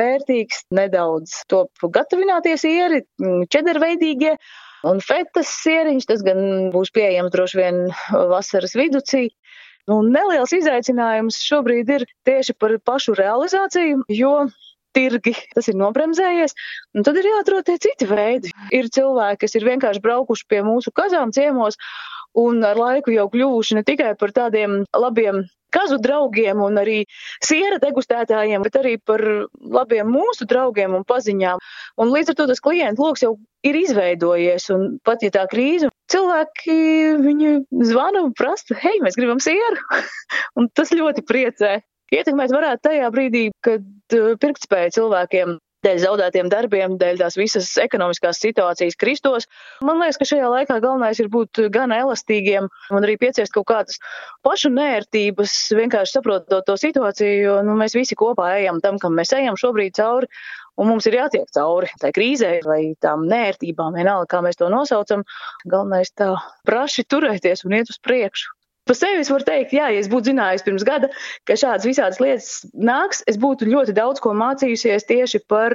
vērtīgs. 0.00 0.66
Nedaudz 0.74 1.42
top 1.50 1.88
gatavināties 1.94 2.64
ieri, 2.68 3.02
čederveidīgie. 3.52 4.36
Un 4.84 5.00
fetas 5.00 5.48
sieriņš, 5.62 6.06
tas 6.10 6.22
gan 6.24 6.40
būs 6.74 6.90
pieejams 6.92 7.32
droši 7.32 7.56
vien 7.56 7.78
vasaras 8.34 8.74
viducī. 8.76 9.30
Nu, 9.90 9.98
neliels 10.08 10.54
izaicinājums 10.56 11.42
šobrīd 11.44 11.90
ir 11.92 12.06
tieši 12.24 12.54
par 12.56 12.72
pašu 12.88 13.16
realizāciju, 13.18 14.06
jo 14.08 14.36
tirgi, 14.94 15.34
tas 15.56 15.68
ir 15.68 15.76
nobremzējies, 15.76 16.54
un 16.94 17.04
tad 17.06 17.18
ir 17.20 17.28
jāatrod 17.28 17.66
tie 17.66 17.76
citi 17.82 18.08
veidi. 18.08 18.52
Ir 18.72 18.88
cilvēki, 18.94 19.42
kas 19.44 19.58
ir 19.58 19.66
vienkārši 19.68 20.02
braukuši 20.04 20.48
pie 20.48 20.62
mūsu 20.64 20.94
kazām 20.94 21.34
ciemos 21.36 21.76
un 22.34 22.62
ar 22.66 22.78
laiku 22.78 23.12
jau 23.14 23.26
kļuvuši 23.30 23.78
ne 23.78 23.84
tikai 23.86 24.14
par 24.18 24.32
tādiem 24.34 24.82
labiem 24.98 25.44
kazu 25.74 25.98
draugiem 25.98 26.60
un 26.62 26.78
arī 26.78 27.00
siera 27.42 27.80
degustētājiem, 27.82 28.62
bet 28.62 28.78
arī 28.78 28.94
par 29.02 29.22
labiem 29.58 30.10
mūsu 30.10 30.46
draugiem 30.50 30.94
un 30.94 31.06
paziņām. 31.08 31.62
Un 31.98 32.12
līdz 32.14 32.32
ar 32.32 32.38
to 32.38 32.46
tas 32.50 32.62
klientu 32.62 33.02
lokus 33.02 33.24
jau 33.26 33.34
ir 33.66 33.78
izveidojies, 33.80 34.68
un 34.74 34.98
pat 35.06 35.26
ja 35.26 35.32
tā 35.34 35.46
krīze, 35.50 35.90
cilvēki 36.14 36.76
viņi 37.24 37.50
zvana 37.90 38.22
un 38.26 38.32
prasa, 38.36 38.76
hei, 38.78 39.00
mēs 39.04 39.18
gribam 39.18 39.42
sieru, 39.42 39.80
un 40.60 40.70
tas 40.72 40.94
ļoti 40.94 41.26
priecē. 41.26 41.76
Ietekmēt 42.14 42.52
varētu 42.54 42.84
tajā 42.88 43.10
brīdī, 43.10 43.48
kad 43.64 43.84
uh, 44.14 44.34
pirktspēja 44.38 44.92
cilvēkiem 44.98 45.56
dēļ 45.84 46.00
zaudētiem 46.02 46.50
darbiem, 46.52 46.96
dēļ 47.00 47.20
tās 47.20 47.36
visas 47.38 47.68
ekonomiskās 47.82 48.40
situācijas 48.42 48.98
kristos. 49.00 49.48
Man 49.84 50.00
liekas, 50.00 50.18
ka 50.20 50.28
šajā 50.30 50.50
laikā 50.52 50.78
galvenais 50.82 51.20
ir 51.22 51.30
būt 51.32 51.66
gan 51.74 51.94
elastīgiem 51.94 52.68
un 52.68 53.00
arī 53.00 53.18
pieciest 53.20 53.54
kaut 53.54 53.68
kādas 53.70 54.00
pašu 54.46 54.72
nērtības, 54.74 55.54
vienkārši 55.76 56.18
saprotot 56.18 56.66
to 56.66 56.76
situāciju, 56.80 57.38
jo 57.44 57.56
nu, 57.66 57.76
mēs 57.80 57.96
visi 57.96 58.18
kopā 58.18 58.54
ejam 58.60 58.80
tam, 58.84 59.00
kam 59.02 59.16
mēs 59.18 59.34
ejam 59.36 59.58
šobrīd 59.60 59.96
cauri. 60.00 60.30
Un 60.74 60.88
mums 60.90 61.06
ir 61.06 61.14
jātiek 61.14 61.46
cauri 61.54 61.86
tai 62.02 62.10
krīzē 62.14 62.56
vai 62.66 62.80
tām 62.98 63.28
nērtībām, 63.30 63.94
vienalga, 63.94 64.26
kā 64.32 64.40
mēs 64.42 64.58
to 64.58 64.66
nosaucam. 64.72 65.22
Galvenais 65.70 66.10
tā 66.18 66.32
praši 66.66 67.06
turēties 67.06 67.62
un 67.68 67.76
iet 67.78 67.92
uz 67.94 68.00
priekšu. 68.02 68.50
Pa 68.84 68.92
sevi 68.92 69.22
es 69.22 69.30
varu 69.32 69.46
teikt, 69.48 69.70
jā, 69.72 69.86
ja 69.94 70.00
es 70.02 70.10
būtu 70.12 70.28
zinājis 70.28 70.64
pirms 70.66 70.82
gada, 70.84 71.08
ka 71.48 71.54
šādas 71.56 71.86
visādas 71.88 72.18
lietas 72.20 72.48
nāks, 72.76 73.22
es 73.30 73.38
būtu 73.40 73.64
ļoti 73.70 73.94
daudz 73.96 74.20
ko 74.20 74.34
mācījusies 74.36 75.06
tieši 75.08 75.40
par 75.48 75.72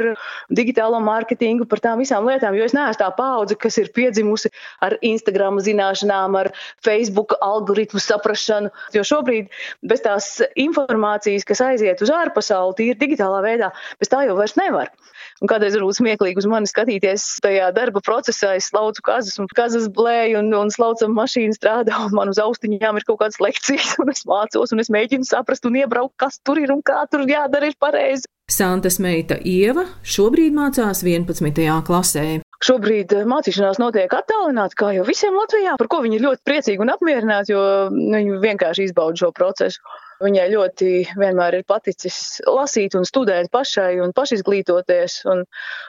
digitālo 0.53 0.99
mārketingu, 1.01 1.65
par 1.71 1.81
tām 1.81 2.03
visām 2.03 2.29
lietām, 2.29 2.53
jo 2.53 2.67
es 2.69 2.75
neesmu 2.77 2.99
tā 3.01 3.09
paudze, 3.17 3.57
kas 3.57 3.79
ir 3.81 3.89
piedzimusi 3.97 4.53
ar 4.85 4.99
Instagram 5.01 5.57
zināšanām, 5.65 6.37
ar 6.37 6.51
Facebook 6.85 7.33
algoritmu 7.41 8.03
saprašanu. 8.03 8.69
Jo 8.93 9.05
šobrīd 9.11 9.49
bez 9.89 10.05
tās 10.05 10.29
informācijas, 10.53 11.49
kas 11.49 11.65
aiziet 11.65 12.05
uz 12.05 12.13
ārpasauli, 12.13 12.77
tīri 12.77 12.99
digitālā 13.07 13.41
veidā, 13.41 13.73
bez 13.97 14.13
tā 14.13 14.21
jau 14.29 14.37
vairs 14.37 14.53
nevar. 14.59 14.93
Un 15.39 15.47
kādreiz 15.47 15.75
varbūt 15.77 15.99
smieklīgi 16.01 16.41
uz 16.41 16.47
mani 16.51 16.67
skatīties 16.67 17.25
tajā 17.43 17.69
darba 17.75 18.01
procesā, 18.03 18.55
es 18.59 18.67
slaucu 18.71 19.03
kazas 19.07 19.39
un 19.39 19.47
kazas 19.55 19.87
blēju 19.95 20.41
un, 20.41 20.49
un 20.57 20.73
slaucam 20.73 21.13
mašīnu 21.15 21.55
strādā, 21.55 21.95
un 22.07 22.15
man 22.17 22.33
uz 22.33 22.41
austiņām 22.43 22.99
ir 22.99 23.07
kaut 23.07 23.21
kādas 23.21 23.39
lekcijas, 23.43 23.95
un 24.03 24.11
es 24.11 24.25
mācos, 24.27 24.75
un 24.75 24.83
es 24.83 24.91
mēģinu 24.91 25.27
saprast 25.29 25.69
un 25.69 25.79
iebraukt, 25.79 26.17
kas 26.19 26.41
tur 26.43 26.59
ir 26.59 26.73
un 26.75 26.83
kā 26.83 27.05
tur 27.11 27.23
jādara 27.29 27.71
ir 27.71 27.79
pareizi. 27.79 28.27
Santas 28.49 28.97
meita 28.99 29.37
Ieva 29.45 29.85
šobrīd 30.01 30.55
mācās 30.57 31.03
11. 31.05 31.63
klasē. 31.87 32.27
Šobrīd 32.65 33.13
eh, 33.15 33.25
mācīšanās 33.29 33.79
notiek 33.79 34.11
attālināti, 34.11 34.75
kā 34.81 34.91
jau 34.97 35.05
visiem 35.07 35.37
Latvijā, 35.39 35.77
par 35.79 35.87
ko 35.91 36.01
viņi 36.03 36.19
ir 36.19 36.25
ļoti 36.25 36.43
priecīgi 36.49 36.83
un 36.83 36.91
apmierināti, 36.91 37.53
jo 37.53 37.61
viņi 37.93 38.41
vienkārši 38.43 38.89
izbauda 38.89 39.21
šo 39.21 39.31
procesu. 39.37 39.79
Viņai 40.19 40.47
ļoti 40.51 40.89
vienmēr 41.19 41.59
ir 41.59 41.65
paticis 41.69 42.39
lasīt 42.43 42.95
un 42.99 43.05
studēt 43.07 43.47
pašai 43.53 44.01
un 44.03 44.11
pašizglītoties 44.15 45.19
un 45.31 45.45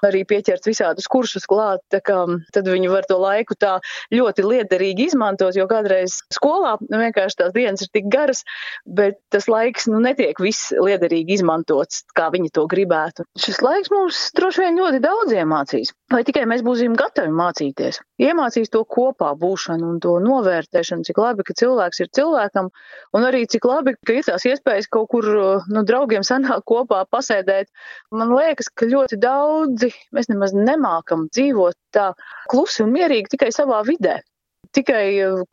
arī 0.06 0.22
pieķert 0.28 0.68
visādus 0.70 1.08
kursus 1.10 1.48
klāt. 1.50 1.82
Tad 1.90 2.70
viņi 2.70 2.92
var 2.92 3.08
to 3.10 3.18
laiku 3.18 3.56
tā 3.58 3.76
ļoti 4.14 4.46
liederīgi 4.46 5.08
izmantot, 5.10 5.56
jo 5.58 5.66
kādreiz 5.70 6.20
skolā 6.34 6.76
vienkārši 6.86 7.40
tās 7.42 7.54
dienas 7.56 7.82
ir 7.86 7.90
tik 7.96 8.10
garas, 8.12 8.44
bet 8.86 9.18
tas 9.34 9.50
laiks 9.50 9.90
nu, 9.90 9.98
netiek 10.04 10.38
viss 10.38 10.70
liederīgi 10.78 11.40
izmantots, 11.40 12.04
kā 12.14 12.30
viņi 12.30 12.54
to 12.54 12.68
gribētu. 12.70 13.26
Šis 13.40 13.62
laiks 13.66 13.90
mums 13.90 14.28
droši 14.38 14.66
vien 14.66 14.78
ļoti 14.78 15.02
daudz 15.02 15.34
iemācīs. 15.34 15.94
Vai 16.10 16.24
tikai 16.26 16.42
mēs 16.50 16.64
būsim 16.66 16.96
gatavi 16.98 17.30
mācīties? 17.38 18.00
Iemācīs 18.18 18.72
to 18.74 18.80
kopā 18.94 19.28
būšanu 19.38 19.92
un 19.92 19.98
to 20.02 20.16
novērtēšanu, 20.24 21.06
cik 21.06 21.20
labi, 21.22 21.44
ka 21.46 21.54
cilvēks 21.60 22.02
ir 22.02 22.08
cilvēkam, 22.18 22.70
un 23.14 23.26
arī 23.28 23.44
cik 23.52 23.68
labi, 23.70 23.94
ka 24.06 24.16
ir 24.16 24.26
tās 24.26 24.46
iespējas 24.50 24.90
kaut 24.90 25.06
kur 25.12 25.28
nu, 25.70 25.84
draugiem 25.86 26.26
sanākt 26.26 26.66
kopā, 26.66 27.04
pasēdēt. 27.14 27.70
Man 28.10 28.34
liekas, 28.34 28.72
ka 28.74 28.90
ļoti 28.90 29.20
daudzi 29.22 29.92
mēs 30.16 30.26
nemaz 30.32 30.56
nemākam 30.56 31.28
dzīvot 31.30 31.78
tā 31.94 32.08
klusi 32.50 32.82
un 32.82 32.90
mierīgi 32.96 33.36
tikai 33.36 33.52
savā 33.54 33.78
vidē. 33.86 34.18
Tikai 34.74 35.04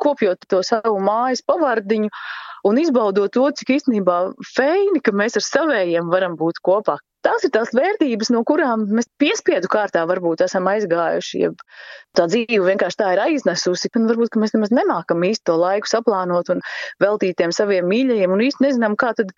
kopjot 0.01 0.49
to 0.49 0.63
savu 0.65 0.97
mājas 1.05 1.45
pavārdiņu 1.45 2.09
un 2.65 2.81
izbaudot 2.81 3.29
to, 3.33 3.45
cik 3.61 3.75
īstenībā 3.77 4.17
feini, 4.55 5.05
ka 5.05 5.13
mēs 5.13 5.37
ar 5.37 5.45
savējiem 5.45 6.09
varam 6.09 6.33
būt 6.41 6.65
kopā. 6.65 6.97
Tās 7.25 7.43
ir 7.47 7.51
tās 7.53 7.71
vērtības, 7.75 8.29
no 8.33 8.43
kurām 8.47 8.83
mēs 8.93 9.07
piespiedu 9.21 9.69
kārtā 9.71 10.03
varbūt 10.07 10.43
esam 10.45 10.67
aizgājuši, 10.69 11.39
ja 11.41 11.49
tā 12.17 12.27
dzīve 12.29 12.61
vienkārši 12.67 12.99
tā 12.99 13.09
ir 13.15 13.21
aiznesusi, 13.23 13.89
un 13.97 14.05
varbūt 14.11 14.37
mēs 14.39 14.53
nemaz 14.53 14.73
nemākam 14.75 15.25
īsti 15.25 15.47
to 15.49 15.57
laiku 15.59 15.89
saplānot 15.89 16.51
un 16.53 16.61
veltīt 17.03 17.39
tiem 17.41 17.53
saviem 17.55 17.89
mīļajiem, 17.89 18.35
un 18.35 18.45
īsti 18.45 18.67
nezinām, 18.67 18.95
kā 19.01 19.11
tad 19.17 19.33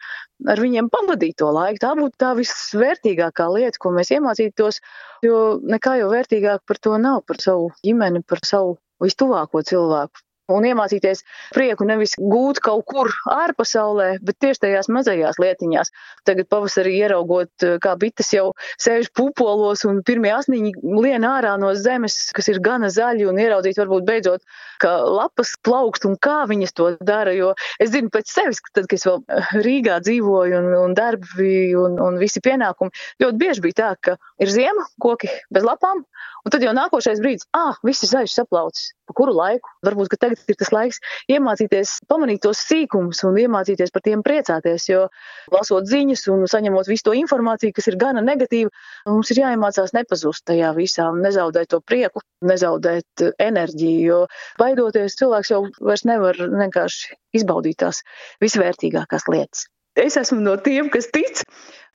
ar 0.52 0.62
viņiem 0.62 0.92
pavadīt 0.92 1.40
to 1.40 1.50
laiku. 1.56 1.82
Tā 1.86 1.96
būtu 2.00 2.20
tā 2.20 2.34
visvērtīgākā 2.40 3.48
lieta, 3.56 3.82
ko 3.82 3.96
mēs 3.96 4.12
iemācītos, 4.18 4.84
jo 5.26 5.44
nekā 5.64 6.00
jau 6.04 6.12
vērtīgāk 6.14 6.68
par 6.68 6.84
to 6.84 7.00
nav, 7.00 7.24
par 7.32 7.40
savu 7.42 7.72
ģimeni, 7.86 8.26
par 8.28 8.44
savu 8.46 8.76
vistuvāko 9.04 9.64
cilvēku 9.64 10.28
un 10.54 10.66
iemācīties 10.70 11.24
prieku 11.56 11.88
nevis 11.88 12.16
gūt 12.20 12.62
kaut 12.64 12.86
kur 12.90 13.12
ārpasaulē, 13.32 14.10
bet 14.26 14.40
tieši 14.44 14.66
tajās 14.66 14.90
mazajās 14.92 15.40
lietiņās. 15.42 15.92
Tagad 16.28 16.50
pavasarī 16.52 16.96
ieraugot, 17.04 17.52
eh, 17.64 17.78
kā 17.84 17.96
bites 18.00 18.32
jau 18.34 18.54
sēž 18.82 19.12
pupolos 19.16 19.86
un 19.90 20.02
pirmie 20.04 20.32
asniņi 20.36 20.74
lien 21.04 21.26
ārā 21.28 21.56
no 21.60 21.74
zemes, 21.76 22.32
kas 22.36 22.50
ir 22.50 22.60
gana 22.60 22.90
zaļi, 22.94 23.28
un 23.30 23.42
ieraudzīt 23.42 23.80
varbūt 23.82 24.06
beidzot, 24.06 24.42
ka 24.80 24.98
lapas 25.06 25.56
plaukst 25.64 26.06
un 26.06 26.18
kā 26.18 26.46
viņas 26.50 26.74
to 26.74 26.92
dara, 27.02 27.34
jo 27.36 27.54
es 27.80 27.92
zinu 27.92 28.10
pēc 28.10 28.32
sevis, 28.32 28.62
ka 28.62 28.80
tad, 28.80 28.90
kad 28.90 29.00
es 29.00 29.08
vēl 29.08 29.22
eh, 29.28 29.54
Rīgā 29.66 30.00
dzīvoju 30.06 30.60
un, 30.62 30.72
un 30.84 30.98
darbi 30.98 31.76
un, 31.78 32.00
un 32.00 32.20
visi 32.22 32.42
pienākumi, 32.44 32.96
ļoti 33.24 33.38
bieži 33.38 33.66
bija 33.66 33.80
tā, 33.82 33.92
ka 34.02 34.18
ir 34.40 34.52
ziema, 34.52 34.88
koki 35.00 35.30
bez 35.54 35.66
lapām, 35.68 36.04
un 36.46 36.54
tad 36.54 36.64
jau 36.64 36.74
nākošais 36.76 37.22
brīdis, 37.24 37.48
ah, 37.58 37.78
viss 37.86 38.06
ir 38.06 38.12
zaļš 38.12 38.36
saplaucis. 38.38 38.92
Pa 39.10 39.16
kuru 39.18 39.34
laiku? 39.34 39.72
Varbūt, 39.86 40.12
ka 40.12 40.20
tagad 40.22 40.52
ir 40.52 40.58
tas 40.60 40.70
laiks 40.74 41.00
iemācīties, 41.34 41.96
pamanīt 42.12 42.44
tos 42.46 42.62
sīkumus 42.68 43.24
un 43.26 43.40
iemācīties 43.42 43.94
par 43.96 44.04
tiem 44.06 44.22
priecāties. 44.26 44.86
Jo 44.92 45.08
lasot 45.54 45.90
ziņas 45.90 46.28
un 46.34 46.46
saņemot 46.52 46.92
visu 46.92 47.08
to 47.10 47.16
informāciju, 47.18 47.74
kas 47.76 47.90
ir 47.90 47.98
gana 48.02 48.22
negatīva, 48.26 48.70
mums 49.10 49.34
ir 49.34 49.42
jāiemācās 49.42 49.96
nepazust 49.98 50.46
tajā 50.52 50.70
visā 50.78 51.10
un 51.10 51.24
nezaudēt 51.26 51.74
to 51.74 51.82
prieku, 51.82 52.22
nezaudēt 52.46 53.26
enerģiju. 53.42 54.06
Jo 54.06 54.22
baidoties, 54.62 55.18
cilvēks 55.20 55.52
jau 55.56 55.64
vairs 55.82 56.06
nevar 56.06 56.38
vienkārši 56.38 57.18
izbaudīt 57.42 57.82
tās 57.82 58.06
visvērtīgākās 58.44 59.28
lietas. 59.34 59.68
Es 60.00 60.16
esmu 60.20 60.40
no 60.44 60.54
tiem, 60.62 60.88
kas 60.94 61.10
tic, 61.12 61.42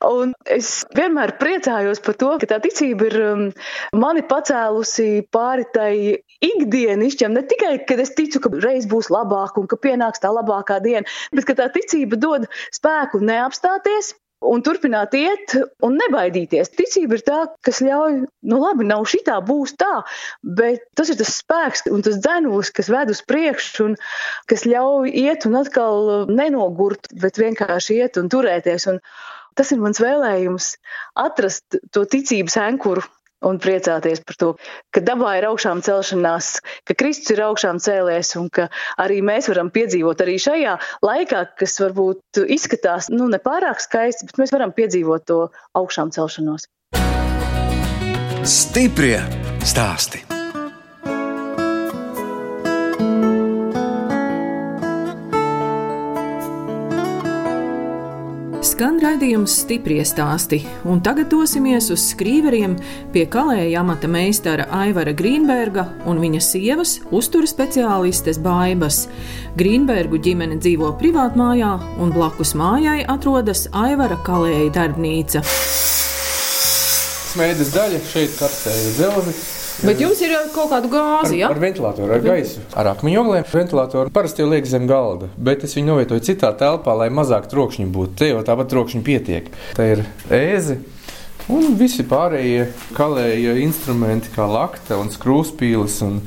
Un 0.05 0.33
es 0.51 0.71
vienmēr 0.97 1.35
priecājos 1.41 2.03
par 2.05 2.17
to, 2.21 2.31
ka 2.41 2.49
tā 2.51 2.59
ticība 2.65 3.09
ir 3.09 3.17
um, 3.25 3.45
mani 3.97 4.25
pacēlusi 4.29 5.25
pāri 5.35 5.65
tai 5.75 5.93
ikdienišķam. 6.45 7.37
Ne 7.37 7.45
tikai, 7.49 7.77
kad 7.89 8.03
es 8.03 8.13
ticu, 8.19 8.43
ka 8.45 8.53
reiz 8.65 8.89
būs 8.91 9.11
labāk 9.15 9.57
un 9.61 9.71
ka 9.71 9.81
pienāks 9.81 10.23
tā 10.25 10.33
labākā 10.35 10.81
diena, 10.85 11.09
bet 11.33 11.49
ka 11.49 11.57
tā 11.63 11.71
ticība 11.73 12.21
dod 12.21 12.49
spēku 12.75 13.23
neapstāties, 13.25 14.15
un 14.45 14.63
turpināt 14.65 15.15
iet 15.17 15.55
un 15.85 15.97
nebaidīties. 15.99 16.73
Ticība 16.77 17.19
ir 17.19 17.25
tā, 17.27 17.39
kas 17.65 17.81
ļauj, 17.85 18.19
nu 18.51 18.61
labi, 18.61 18.87
nav 18.89 19.07
šitā, 19.09 19.39
būs 19.47 19.75
tā, 19.81 20.03
bet 20.59 20.85
tas 20.99 21.13
ir 21.13 21.19
tas 21.21 21.33
spēks 21.41 21.87
un 21.93 22.05
tas 22.05 22.19
dzenus, 22.21 22.73
kas 22.75 22.91
ved 22.93 23.13
uz 23.15 23.23
priekšu 23.27 23.89
un 23.89 23.97
kas 24.51 24.67
ļauj 24.69 25.15
iet 25.25 25.49
un 25.49 25.61
atkal 25.63 26.11
nenogurt, 26.31 27.09
bet 27.21 27.41
vienkārši 27.41 28.03
iet 28.03 28.21
un 28.21 28.31
turēties. 28.33 28.89
Un 28.93 29.01
Tas 29.55 29.71
ir 29.75 29.83
mans 29.83 30.01
vēlējums 30.03 30.73
atrast 31.25 31.79
to 31.95 32.05
ticības 32.11 32.59
ankuru 32.63 33.05
un 33.45 33.59
priecāties 33.61 34.23
par 34.25 34.39
to, 34.41 34.51
ka 34.95 35.03
dabā 35.05 35.37
ir 35.39 35.47
augšām 35.51 35.83
celšanās, 35.85 36.59
ka 36.89 36.97
Kristus 36.99 37.35
ir 37.37 37.45
augšām 37.45 37.81
cēlēs 37.83 38.35
un 38.41 38.49
ka 38.49 38.71
arī 39.01 39.21
mēs 39.27 39.51
varam 39.53 39.71
piedzīvot 39.75 40.25
arī 40.25 40.39
šajā 40.41 40.77
laikā, 41.05 41.45
kas 41.61 41.77
varbūt 41.85 42.45
izskatās 42.57 43.11
nu, 43.13 43.29
nepārāk 43.33 43.85
skaisti, 43.85 44.31
bet 44.31 44.41
mēs 44.41 44.55
varam 44.55 44.73
piedzīvot 44.77 45.29
to 45.29 45.41
augšām 45.77 46.15
celšanos. 46.17 46.71
Stiprie 48.45 49.19
stāsti! 49.65 50.34
Skan 58.75 58.97
raidījums 58.99 59.53
stipri 59.61 60.01
stāsti, 60.03 60.57
un 60.91 60.99
tagad 60.99 61.29
dosimies 61.31 61.93
uz 61.95 62.09
skrīveriem 62.11 62.73
pie 63.15 63.23
kalēja 63.31 63.85
amata 63.85 64.11
meistara 64.11 64.67
Aivara 64.75 65.13
Grīnberga 65.15 65.85
un 66.11 66.19
viņa 66.19 66.41
sievas 66.43 66.97
uzturas 67.15 67.55
speciālistes 67.55 68.43
Baibas. 68.43 69.05
Grīnbergu 69.55 70.19
ģimene 70.27 70.59
dzīvo 70.59 70.91
privātmājā, 70.99 71.71
un 72.03 72.11
blakus 72.19 72.57
mājai 72.59 73.07
atrodas 73.15 73.69
Aivara 73.71 74.19
kalēja 74.27 74.75
darbnīca. 74.81 75.47
Smēdes 77.31 77.71
daļa 77.79 78.03
šeit 78.11 78.35
karstēja 78.43 78.97
dzelzi. 78.99 79.54
Bet 79.83 80.01
jums 80.01 80.21
ir 80.23 80.35
kaut 80.55 80.71
kāda 80.71 80.89
gāze, 80.91 81.35
ja? 81.39 81.49
Ar 81.51 81.59
ventilatoru, 81.59 82.13
ar 82.15 82.23
gaisu, 82.23 82.63
ar 82.79 82.93
akmeņu 82.93 83.21
oglēm. 83.25 83.47
Ventilatoru 83.51 84.13
parasti 84.15 84.45
jau 84.45 84.49
liek 84.53 84.69
zem 84.71 84.87
galda, 84.91 85.29
bet 85.35 85.65
es 85.67 85.75
viņu 85.75 85.91
novietoju 85.91 86.25
citā 86.29 86.53
telpā, 86.61 86.95
lai 87.01 87.11
mazāk 87.15 87.49
trokšņi 87.51 87.89
būtu. 87.95 88.19
Te 88.21 88.31
jau 88.31 88.45
tāpat 88.47 88.71
trokšņi 88.71 89.03
pietiek. 89.07 89.51
Tā 89.75 89.89
ir 89.97 90.05
ēze. 90.31 90.79
Un 91.53 91.75
visi 91.77 92.07
pārējie 92.09 92.71
kalēja 92.97 93.59
instrumenti, 93.61 94.31
kā 94.33 94.47
lakta 94.49 94.97
un 94.97 95.11
skrūspīles. 95.13 95.99
Un 96.07 96.23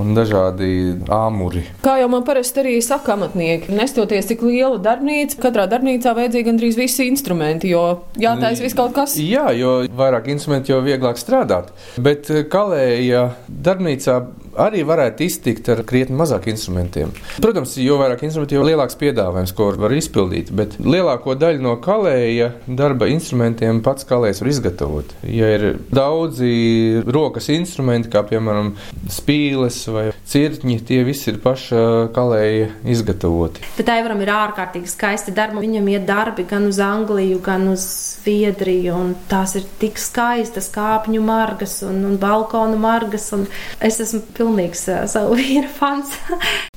un 0.00 0.14
dažādi 0.16 0.68
āmuri. 1.12 1.64
Kā 1.84 1.98
jau 2.00 2.08
man 2.12 2.24
parasti 2.26 2.62
arī 2.62 2.74
saka 2.84 3.16
amatnieki, 3.16 3.72
nestoties 3.76 4.30
cik 4.30 4.44
liela 4.46 4.80
darbnīca, 4.82 5.38
katrā 5.42 5.66
darbnīcā 5.70 6.14
vajadzīgi 6.16 6.48
gandrīz 6.48 6.78
visi 6.80 7.08
instrumenti, 7.10 7.72
jo 7.72 7.84
jātaisa 8.20 8.64
viss 8.64 8.78
kaut 8.78 8.94
kas. 8.96 9.18
Jā, 9.20 9.50
jo 9.56 9.82
vairāk 9.98 10.30
instrumenti, 10.32 10.72
jo 10.72 10.80
vieglāk 10.84 11.20
strādāt. 11.20 11.72
Bet 12.00 12.30
eh, 12.32 12.46
kalēja 12.52 13.28
darbnīcā 13.48 14.20
arī 14.60 14.82
varētu 14.86 15.24
iztikt 15.26 15.68
ar 15.72 15.82
krietni 15.88 16.16
mazāk 16.18 16.48
instrumentiem. 16.52 17.12
Protams, 17.42 17.76
jo 17.80 17.98
vairāk 18.00 18.24
instrumentu, 18.26 18.56
jo 18.58 18.66
lielāks 18.66 18.98
piedāvājums, 19.00 19.54
ko 19.56 19.70
var 19.80 19.94
izpildīt. 19.96 20.52
Bet 20.56 20.76
lielāko 20.82 21.36
daļu 21.38 21.62
no 21.64 21.76
kalēja 21.82 22.52
darba 22.66 23.08
instrumentiem 23.12 23.82
pats 23.84 24.06
kalējs 24.08 24.42
var 24.42 24.52
izgatavot. 24.52 25.14
Ja 25.26 25.50
ir 25.56 25.66
daudzi 25.92 27.02
rokas 27.06 27.48
instrumenti, 27.54 28.10
kā 28.12 28.24
piemēram 28.28 28.74
spīles 29.12 29.80
vai 29.92 30.06
cirkņi, 30.28 30.78
tie 30.88 31.02
visi 31.06 31.30
ir 31.32 31.40
paša 31.42 31.82
kalēja 32.14 32.70
izgatavoti. 32.92 33.64
Bet 33.78 33.92
Aivaram 33.92 34.20
ir 34.24 34.32
ārkārtīgi 34.32 34.90
skaisti 34.90 35.34
darbi. 35.36 35.62
Viņam 35.62 35.88
iet 35.92 36.06
darbi 36.08 36.44
gan 36.48 36.66
uz 36.68 36.80
Angliju, 36.82 37.38
gan 37.44 37.68
uz 37.72 37.84
Zviedriju, 38.22 38.98
tās 39.30 39.56
ir 39.58 39.66
tik 39.80 39.98
skaistas 39.98 40.68
kāpņu 40.72 41.22
margas 41.24 41.80
un, 41.86 42.02
un 42.06 42.18
balkonu 42.22 42.78
margas. 42.80 43.28
Un 43.34 43.46
es 43.82 43.98
esmu 44.02 44.22
pilnīgs 44.42 44.84
uh, 44.90 45.06
savu 45.10 45.38
vīra 45.40 45.70
fans. 45.70 46.12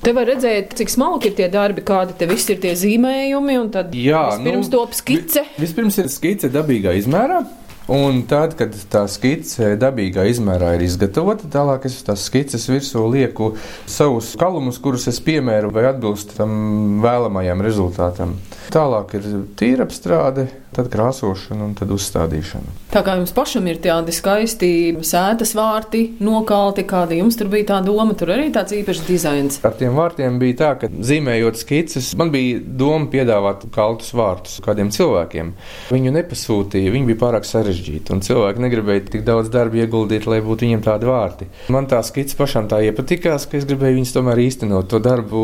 te 0.02 0.14
var 0.16 0.30
redzēt, 0.30 0.76
cik 0.78 0.92
smalki 0.92 1.32
ir 1.32 1.38
tie 1.42 1.50
darbi, 1.52 1.84
kādi 1.86 2.16
te 2.18 2.30
visi 2.30 2.54
ir 2.54 2.62
tie 2.62 2.74
zīmējumi, 2.78 3.60
un 3.60 3.70
tad 3.74 3.94
Jā, 3.98 4.28
vispirms 4.38 4.70
nu, 4.70 4.74
top 4.78 4.96
skice. 4.96 5.46
Vispirms 5.60 6.02
ir 6.02 6.10
skice 6.12 6.52
dabīgā 6.54 6.96
izmērā. 7.02 7.44
Un 7.86 8.24
tad, 8.26 8.56
kad 8.58 8.72
tā 8.90 9.04
skice 9.06 9.76
dabīgā 9.78 10.24
izmērā 10.26 10.72
ir 10.74 10.82
izgatavota, 10.88 11.46
tālāk 11.52 11.84
es 11.86 12.00
uz 12.00 12.06
tās 12.08 12.24
skices 12.26 12.64
virsū 12.66 13.04
lieku 13.12 13.52
savus 13.86 14.32
kalumus, 14.40 14.80
kurus 14.82 15.06
es 15.06 15.20
piemēru 15.22 15.70
vai 15.70 15.84
atbilst 15.92 16.34
tam 16.34 16.98
vēlamajam 17.04 17.62
rezultātam. 17.62 18.34
Tālāk 18.74 19.14
ir 19.20 19.28
tīra 19.54 19.86
apstrāde, 19.86 20.48
tad 20.76 20.90
krāsošana 20.92 21.66
un 21.66 21.74
tad 21.78 21.92
uzstādīšana. 21.94 22.74
Tā 22.92 23.02
kā 23.04 23.16
jums 23.18 23.32
pašam 23.36 23.66
ir 23.70 23.80
tādi 23.82 24.14
skaisti 24.14 24.70
sēdes 25.04 25.54
vārti, 25.56 26.02
nokalti, 26.22 26.84
kāda 26.88 27.16
jums 27.18 27.38
tur 27.38 27.50
bija 27.52 27.70
tā 27.72 27.80
doma, 27.84 28.14
tur 28.18 28.32
arī 28.36 28.48
tāds 28.54 28.76
īpašs 28.76 29.02
dizains. 29.08 29.58
Ar 29.66 29.74
tiem 29.76 29.96
vārtiem 29.98 30.38
bija 30.40 30.58
tā, 30.62 30.70
ka 30.80 30.90
zīmējot 30.90 31.60
skices, 31.60 32.12
man 32.18 32.32
bija 32.34 32.60
doma 32.62 33.10
piedāvāt 33.12 33.66
kaltus 33.74 34.12
vārtus 34.16 34.60
kādiem 34.64 34.92
cilvēkiem. 34.94 35.52
Viņu 35.92 36.14
nepasūtīja, 36.16 36.94
viņi 36.94 37.10
bija 37.10 37.22
pārāk 37.24 37.48
sarežģīti, 37.48 38.14
un 38.14 38.22
cilvēki 38.24 38.64
negribēja 38.64 39.06
tik 39.10 39.26
daudz 39.26 39.50
darba 39.52 39.82
ieguldīt, 39.82 40.28
lai 40.30 40.40
būtu 40.44 40.66
viņiem 40.66 40.84
tādi 40.86 41.10
vārti. 41.10 41.50
Man 41.72 41.88
tā 41.90 42.00
skice 42.06 42.38
pašam 42.38 42.70
tā 42.70 42.80
iepatikās, 42.86 43.48
ka 43.50 43.60
es 43.60 43.68
gribēju 43.68 44.00
viņus 44.00 44.14
tomēr 44.16 44.42
īstenot, 44.46 44.88
to 44.90 45.00
darbu 45.02 45.42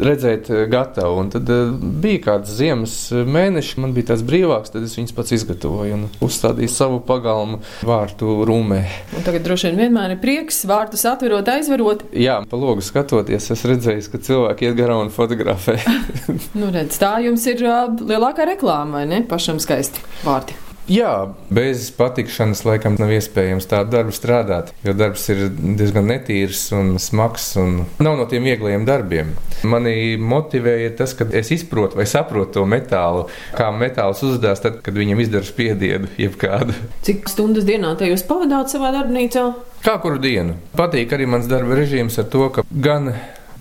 redzēt 0.00 0.50
gatavu. 0.72 1.20
Un 1.22 1.32
tad 1.34 1.50
uh, 1.52 1.74
bija 1.76 2.22
kāds 2.30 2.56
ziemas 2.58 2.96
mēnesis, 3.12 3.78
man 3.82 3.94
bija 3.96 4.12
tāds 4.12 4.24
brīvāks 4.26 4.65
tad 4.74 4.86
es 4.86 4.96
viņus 4.98 5.14
pats 5.16 5.34
izgatavoju 5.36 5.96
un 5.96 6.04
uzstādīju 6.24 6.72
savu 6.72 7.00
pagalmu 7.06 7.60
vārtu 7.86 8.40
rūmē. 8.48 8.82
Un 9.16 9.26
tagad 9.26 9.46
droši 9.46 9.70
vien 9.70 9.86
vienmēr 9.86 10.16
ir 10.16 10.22
prieks 10.22 10.62
vārtus 10.68 11.06
atverot, 11.08 11.48
aizverot. 11.56 12.06
Jā, 12.16 12.40
pa 12.48 12.60
logu 12.60 12.84
skatoties, 12.84 13.50
es 13.54 13.66
redzēju, 13.68 14.06
ka 14.12 14.22
cilvēki 14.28 14.68
iet 14.68 14.78
garām 14.78 15.06
un 15.06 15.14
fotografē. 15.14 15.78
nu, 16.60 16.70
redz, 16.74 17.00
tā 17.02 17.16
jums 17.24 17.46
ir 17.50 17.64
uh, 17.66 17.90
lielākā 17.96 18.48
reklāma, 18.54 19.00
vai 19.00 19.08
ne? 19.10 19.24
Pašam 19.26 19.62
skaisti 19.62 20.02
vārti. 20.26 20.65
Jā, 20.86 21.32
bez 21.50 21.88
patikšanas 21.98 22.60
laikam 22.66 22.94
nav 23.00 23.10
iespējams 23.16 23.66
tādu 23.66 23.90
darbu 23.96 24.14
strādāt, 24.14 24.70
jo 24.86 24.94
darbs 24.94 25.24
ir 25.34 25.48
diezgan 25.50 26.06
netīrs 26.06 26.60
un 26.76 26.92
smags 27.02 27.48
un 27.58 27.80
nav 27.98 28.14
no 28.20 28.26
tiem 28.30 28.46
viegliem 28.46 28.86
darbiem. 28.86 29.32
Mani 29.66 30.14
motivēja 30.20 30.92
tas, 31.00 31.16
ka 31.18 31.26
es 31.34 31.50
izprotu 31.56 31.98
vai 31.98 32.06
saprotu 32.06 32.60
to 32.60 32.66
metālu, 32.70 33.26
kā 33.58 33.72
metāls 33.74 34.22
uzdās 34.26 34.62
tad, 34.62 34.78
kad 34.86 34.94
viņam 34.94 35.24
izdara 35.26 35.48
spiedienu 35.48 36.12
jebkādu. 36.22 36.76
Cik 37.06 37.26
stundas 37.34 37.66
dienā 37.66 37.96
te 37.98 38.06
jūs 38.12 38.22
pavadāt 38.28 38.70
savā 38.70 38.94
darbnīcā? 38.94 39.48
Kā 39.82 39.98
kuru 40.02 40.22
dienu. 40.22 40.54
Patīk 40.78 41.12
arī 41.14 41.26
mans 41.30 41.50
darba 41.50 41.76
režīms 41.78 42.20
ar 42.22 42.30
to, 42.30 42.46
ka 42.54 42.62
gan 42.70 43.10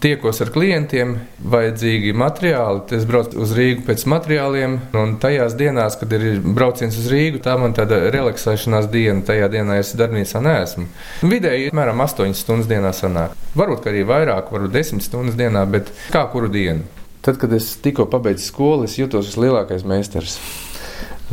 tiekos 0.04 0.42
ar 0.44 0.52
klientiem, 0.54 1.16
vajadzīgi 1.52 2.14
materiāli. 2.18 2.84
Es 2.98 3.06
braucu 3.08 3.40
uz 3.44 3.54
Rīgu 3.56 3.86
pēc 3.88 4.06
materiāliem, 4.12 4.78
un 4.98 5.16
tajās 5.22 5.56
dienās, 5.60 5.98
kad 6.00 6.14
ir 6.18 6.42
brauciens 6.44 6.98
uz 7.00 7.08
Rīgu, 7.12 7.42
tā 7.46 7.56
man 7.62 7.76
tāda 7.78 8.02
relaksēšanās 8.14 8.90
diena. 8.94 9.24
Tajā 9.26 9.50
dienā 9.54 9.80
es 9.82 9.94
darbnīcā 9.98 10.42
neesmu. 10.46 10.88
Vidēji 11.26 11.72
apmēram 11.72 12.04
8 12.06 12.36
stundas 12.38 12.70
dienā 12.72 12.92
sanāk. 12.96 13.36
Varbūt 13.58 13.90
arī 13.92 14.06
vairāk, 14.08 14.52
varbūt 14.54 14.76
10 14.76 15.06
stundas 15.06 15.40
dienā, 15.40 15.66
bet 15.70 15.92
kā 16.14 16.26
kuru 16.34 16.52
dienu. 16.52 16.86
Tad, 17.26 17.40
kad 17.42 17.54
es 17.58 17.72
tikko 17.82 18.06
pabeidzu 18.12 18.46
skolu, 18.46 18.86
es 18.86 19.00
jutos 19.00 19.32
vislielākais 19.32 19.88
meistars. 19.88 20.38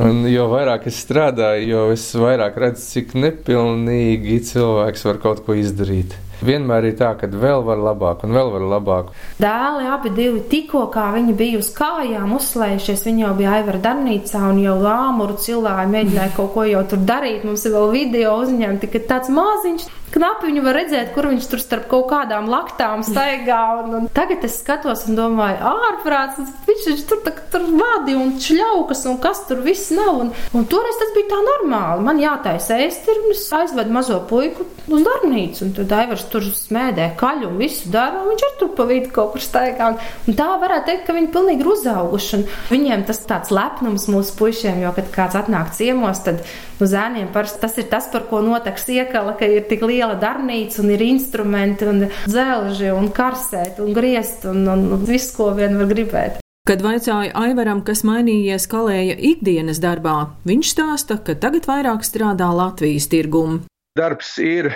Un 0.00 0.22
jo 0.24 0.46
vairāk 0.48 0.86
es 0.88 1.02
strādāju, 1.04 1.66
jo 1.68 2.20
vairāk 2.22 2.56
redzu, 2.62 2.86
cik 2.94 3.12
nepilnīgi 3.18 4.38
cilvēks 4.48 5.04
var 5.04 5.20
kaut 5.20 5.42
ko 5.44 5.58
izdarīt 5.58 6.16
vienmēr 6.42 6.88
ir 6.88 6.96
tā, 6.98 7.12
ka 7.20 7.28
vēl 7.28 7.64
var 7.66 7.80
labāk 7.82 8.24
un 8.26 8.36
vēl 8.36 8.52
var 8.54 8.66
labāk. 8.74 9.12
Dēli 9.42 9.88
abi 9.92 10.12
divi 10.16 10.44
tikko 10.50 10.86
kā 10.94 11.08
viņi 11.16 11.36
bija 11.38 11.62
uz 11.62 11.72
kājām 11.76 12.36
uzslējušies, 12.38 13.06
viņi 13.08 13.26
jau 13.26 13.32
bija 13.38 13.56
aivara 13.58 13.82
darbnīcā 13.88 14.44
un 14.50 14.62
jau 14.64 14.78
āmuru 14.92 15.38
cilāja, 15.42 15.88
mēģināja 15.92 16.36
kaut 16.36 16.54
ko 16.56 16.66
jau 16.68 16.84
tur 16.88 17.02
darīt. 17.08 17.46
Mums 17.48 17.66
ir 17.66 17.76
vēl 17.76 17.90
video 17.96 18.36
uzņemti, 18.42 18.92
ka 18.92 19.04
tāds 19.12 19.32
maziņš 19.32 19.90
knapi 20.12 20.48
viņu 20.48 20.62
var 20.64 20.76
redzēt, 20.76 21.12
kur 21.14 21.28
viņš 21.30 21.48
tur 21.50 21.62
starp 21.62 21.86
kaut 21.90 22.08
kādām 22.10 22.48
laktām 22.52 23.04
staigā. 23.06 23.60
Un, 23.82 23.94
un 24.00 24.08
tagad 24.14 24.44
es 24.46 24.58
skatos 24.60 25.06
un 25.08 25.18
domāju, 25.18 25.58
ārprāts, 25.72 26.40
viņš, 26.68 26.88
viņš 26.90 27.04
tur, 27.08 27.22
tā, 27.24 27.34
tur 27.52 27.66
vadi 27.78 28.16
un 28.18 28.34
šļaukas 28.42 29.06
un 29.10 29.18
kas 29.22 29.44
tur 29.48 29.62
viss 29.64 29.92
nav. 29.96 30.20
Un, 30.26 30.32
un 30.56 30.68
toreiz 30.70 31.00
tas 31.00 31.14
bija 31.16 31.32
tā 31.32 31.40
normāli. 31.46 32.06
Man 32.08 32.20
jātaisa 32.22 32.78
ēst, 32.84 33.08
un 33.12 33.32
es 33.32 33.46
aizvedu 33.56 33.96
mazo 33.96 34.20
puiku 34.28 34.68
uz 34.92 35.06
darbnīcu. 35.06 35.64
Un 35.66 35.74
tad 35.78 35.96
Aivars 36.02 36.26
tur 36.32 36.48
smēdē 36.56 37.12
kaļu 37.20 37.50
un 37.50 37.60
visu 37.60 37.90
dara, 37.92 38.22
un 38.22 38.32
viņš 38.32 38.44
ar 38.48 38.56
tur 38.60 38.72
pa 38.76 38.86
vidu 38.88 39.12
kaut 39.14 39.34
kur 39.34 39.44
staigā. 39.44 39.92
Un 40.26 40.38
tā 40.38 40.48
varētu 40.62 40.88
teikt, 40.88 41.06
ka 41.06 41.16
viņi 41.16 41.30
pilnīgi 41.34 41.64
ir 41.64 41.70
uzauguši. 41.74 42.38
Un 42.38 42.44
viņiem 42.72 43.06
tas 43.08 43.22
tāds 43.28 43.52
lepnums 43.54 44.08
mūsu 44.12 44.36
puišiem, 44.38 44.82
jo, 44.84 44.92
kad 44.96 45.10
kāds 45.14 45.38
atnāk 45.38 45.72
ciemos, 45.76 46.22
tad 46.26 46.42
nu, 46.80 46.88
zēniem 46.90 47.30
parasti 47.34 47.62
tas 47.62 47.78
ir 47.78 47.88
tas, 47.92 48.08
par 48.12 48.26
ko 48.30 48.42
notaks 48.44 48.88
iekala, 48.92 49.36
ka 49.38 49.48
ir 49.48 49.66
tik 49.70 49.84
liela 49.86 50.18
darbnīca 50.20 50.82
un 50.82 50.94
ir 50.94 51.04
instrumenti 51.06 51.88
un 51.88 52.06
dzelži 52.26 52.92
un 52.94 53.10
karsēt 53.14 53.82
un 53.82 53.92
griezt 53.96 54.46
un, 54.50 54.64
un, 54.68 54.88
un 54.96 55.04
viss, 55.08 55.34
ko 55.36 55.52
vien 55.58 55.78
var 55.80 55.90
gribēt. 55.92 56.42
Kad 56.62 56.78
vaicāja 56.78 57.32
Aivaram, 57.34 57.80
kas 57.82 58.04
mainījies 58.06 58.68
kalēja 58.70 59.16
ikdienas 59.18 59.80
darbā, 59.82 60.30
viņš 60.46 60.68
stāsta, 60.76 61.16
ka 61.18 61.34
tagad 61.34 61.66
vairāk 61.66 62.06
strādā 62.06 62.52
Latvijas 62.54 63.08
tirgumu. 63.10 63.64
Darbs 63.98 64.36
ir 64.38 64.70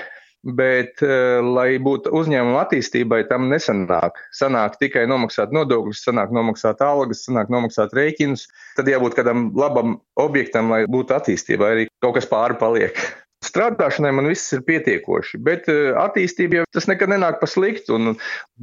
bet, 0.47 1.03
uh, 1.05 1.43
lai 1.43 1.77
būtu 1.83 2.13
uzņēmuma 2.15 2.63
attīstībai, 2.65 3.25
tam 3.31 3.51
nesanāk. 3.51 4.21
Sanāk 4.37 4.79
tikai 4.83 5.07
nomaksāt 5.11 5.55
nodokļus, 5.57 6.05
sanāk 6.07 6.35
nomaksāt 6.35 6.83
algas, 6.87 7.25
sanāk 7.27 7.53
nomaksāt 7.53 7.95
rēķinus. 7.97 8.47
Tad 8.79 8.91
jābūt 8.91 9.19
kādam 9.19 9.51
labam 9.59 10.01
objektam, 10.21 10.71
lai 10.73 10.85
būtu 10.91 11.17
attīstībai, 11.19 11.71
arī 11.75 11.89
kaut 12.05 12.19
kas 12.21 12.29
pāri 12.31 12.59
paliek. 12.61 13.07
Strādāšanai 13.45 14.11
man 14.17 14.27
viss 14.31 14.49
ir 14.57 14.63
pietiekoši, 14.67 15.39
bet 15.45 15.67
eh, 15.69 15.93
attīstība 16.01 16.61
jau 16.61 16.65
tas 16.73 16.87
nekad 16.89 17.13
nenāk 17.13 17.37
pa 17.43 17.49
sliktu. 17.51 17.99
Un 17.99 18.17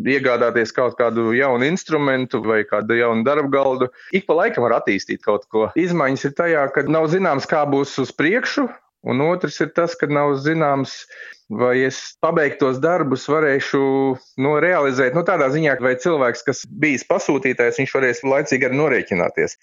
iegādāties 0.10 0.74
kaut 0.76 0.98
kādu 1.00 1.30
jaunu 1.38 1.68
instrumentu 1.70 2.42
vai 2.44 2.64
kādu 2.68 2.98
jaunu 2.98 3.26
darbu 3.28 3.52
galdu, 3.54 3.90
ik 4.12 4.26
pa 4.28 4.38
laikam 4.42 4.66
var 4.66 4.80
attīstīt 4.80 5.22
kaut 5.26 5.46
ko. 5.54 5.68
Izmaiņas 5.80 6.26
ir 6.26 6.36
tajā, 6.40 6.66
ka 6.74 6.86
nav 6.90 7.06
zināms, 7.14 7.48
kā 7.50 7.64
būs 7.70 7.96
uz 8.02 8.12
priekšu, 8.18 8.66
un 9.04 9.24
otrs 9.26 9.60
ir 9.64 9.72
tas, 9.78 9.96
ka 10.00 10.10
nav 10.10 10.36
zināms, 10.44 11.04
vai 11.54 11.76
es 11.86 12.00
pabeigtos 12.24 12.80
darbus 12.84 13.28
varēšu 13.30 13.84
no, 14.44 14.54
realizēt. 14.64 15.16
Nu, 15.18 15.26
tādā 15.28 15.50
ziņā, 15.54 15.78
vai 15.84 15.96
cilvēks, 16.02 16.46
kas 16.48 16.64
bijis 16.84 17.06
pasūtītājs, 17.10 17.82
viņš 17.82 17.98
varēs 17.98 18.24
laicīgi 18.26 18.70
arī 18.70 18.80
norēķināties. 18.80 19.60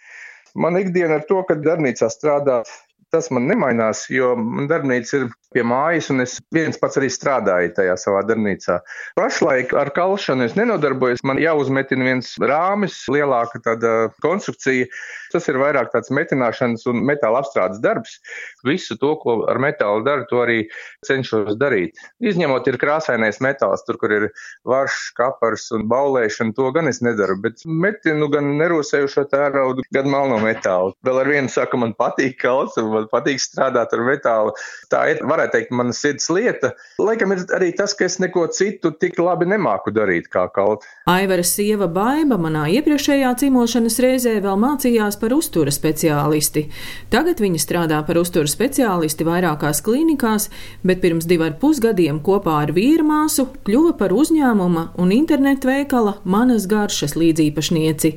Man 0.61 0.79
ikdiena 0.81 1.20
ar 1.20 1.26
to, 1.29 1.42
ka 1.46 1.59
darbnīcā 1.59 2.11
strādāt 2.11 2.70
tas 3.11 3.31
man 3.35 3.48
nemainās, 3.50 4.05
jo 4.12 4.33
man 4.38 4.68
darbnīca 4.70 5.16
ir 5.18 5.24
pie 5.55 5.64
mājas, 5.66 6.11
un 6.12 6.22
es 6.22 6.37
viens 6.55 6.79
pats 6.79 6.98
arī 7.00 7.09
strādāju 7.11 7.72
tajā 7.74 7.96
savā 7.98 8.22
darbnīcā. 8.29 8.79
Pašlaik 9.18 9.74
ar 9.79 9.90
kalšanu 9.96 10.46
es 10.46 10.55
nenodarbojos. 10.59 11.24
Man 11.26 11.40
jāuzmetina 11.42 12.07
viens 12.07 12.37
rāmis, 12.38 13.03
lielāka 13.11 13.62
tāda 13.64 13.94
konstrukcija. 14.24 14.87
Tas 15.32 15.48
ir 15.50 15.58
vairāk 15.60 15.92
tāds 15.94 16.12
metināšanas 16.14 16.86
un 16.90 17.04
metāla 17.06 17.42
apstrādes 17.44 17.80
darbs. 17.82 18.18
Visu 18.66 18.96
to, 19.00 19.14
ko 19.22 19.36
ar 19.50 19.60
metālu 19.62 20.04
daru, 20.06 20.26
to 20.30 20.42
arī 20.42 20.58
cenšos 21.06 21.56
darīt. 21.60 22.00
Izņemot 22.22 22.68
ir 22.70 22.78
krāsainais 22.80 23.40
metāls, 23.44 23.84
tur, 23.86 23.98
kur 24.00 24.14
ir 24.16 24.28
varš, 24.68 24.98
kapars 25.18 25.68
un 25.76 25.86
baulēšana, 25.90 26.54
to 26.56 26.70
gan 26.74 26.90
es 26.90 27.00
nedaru, 27.04 27.38
bet 27.44 27.64
metinu 27.64 28.30
gan 28.32 28.52
nerosējušo 28.60 29.26
tēraudu, 29.30 29.86
gan 29.94 30.10
melno 30.10 30.40
metālu. 30.42 30.94
Vēl 31.06 31.22
ar 31.22 31.30
vienu 31.30 31.52
saku, 31.52 31.80
man 31.80 31.94
patīk 31.98 32.38
kalts 32.42 32.78
un 32.80 32.90
man 32.94 33.08
patīk 33.12 33.40
strādāt 33.42 33.94
ar 33.96 34.04
metālu. 34.06 34.54
Tā 34.92 35.04
ir, 35.12 35.22
varētu 35.26 35.56
teikt, 35.56 35.74
mana 35.76 35.94
sirds 35.96 36.30
lieta. 36.32 36.72
Laikam 37.00 37.34
ir 37.34 37.44
arī 37.56 37.70
tas, 37.76 37.94
ka 37.96 38.06
es 38.08 38.18
neko 38.22 38.46
citu 38.54 38.92
tik 39.00 39.18
labi 39.20 39.48
nemāku 39.50 39.92
darīt 39.94 40.30
kā 40.32 40.46
kaut. 40.54 40.86
Aivara 41.10 41.44
sieva 41.46 41.88
Baiba 41.90 42.38
manā 42.40 42.66
iepriekšējā 42.76 43.32
cimošanas 43.42 43.98
reizē 44.02 44.36
vēl 44.44 44.58
mācījās 44.60 45.19
par 45.20 45.35
uztura 45.37 45.72
speciālisti. 45.74 46.66
Tagad 47.12 47.42
viņa 47.42 47.61
strādā 47.62 48.00
par 48.06 48.20
uztura 48.20 48.50
speciālisti 48.50 49.26
vairākās 49.28 49.83
klīnikās, 49.87 50.48
bet 50.83 51.02
pirms 51.04 51.28
divu 51.30 51.46
ar 51.48 51.56
pusgadiem 51.62 52.20
kopā 52.24 52.61
ar 52.64 52.74
vīru 52.76 53.06
māsu 53.09 53.48
kļuva 53.66 53.96
par 54.00 54.14
uzņēmuma 54.16 54.87
un 55.00 55.12
internetu 55.16 55.70
veikala 55.70 56.18
manas 56.24 56.68
garšas 56.70 57.16
līdzīpašnieci. 57.20 58.14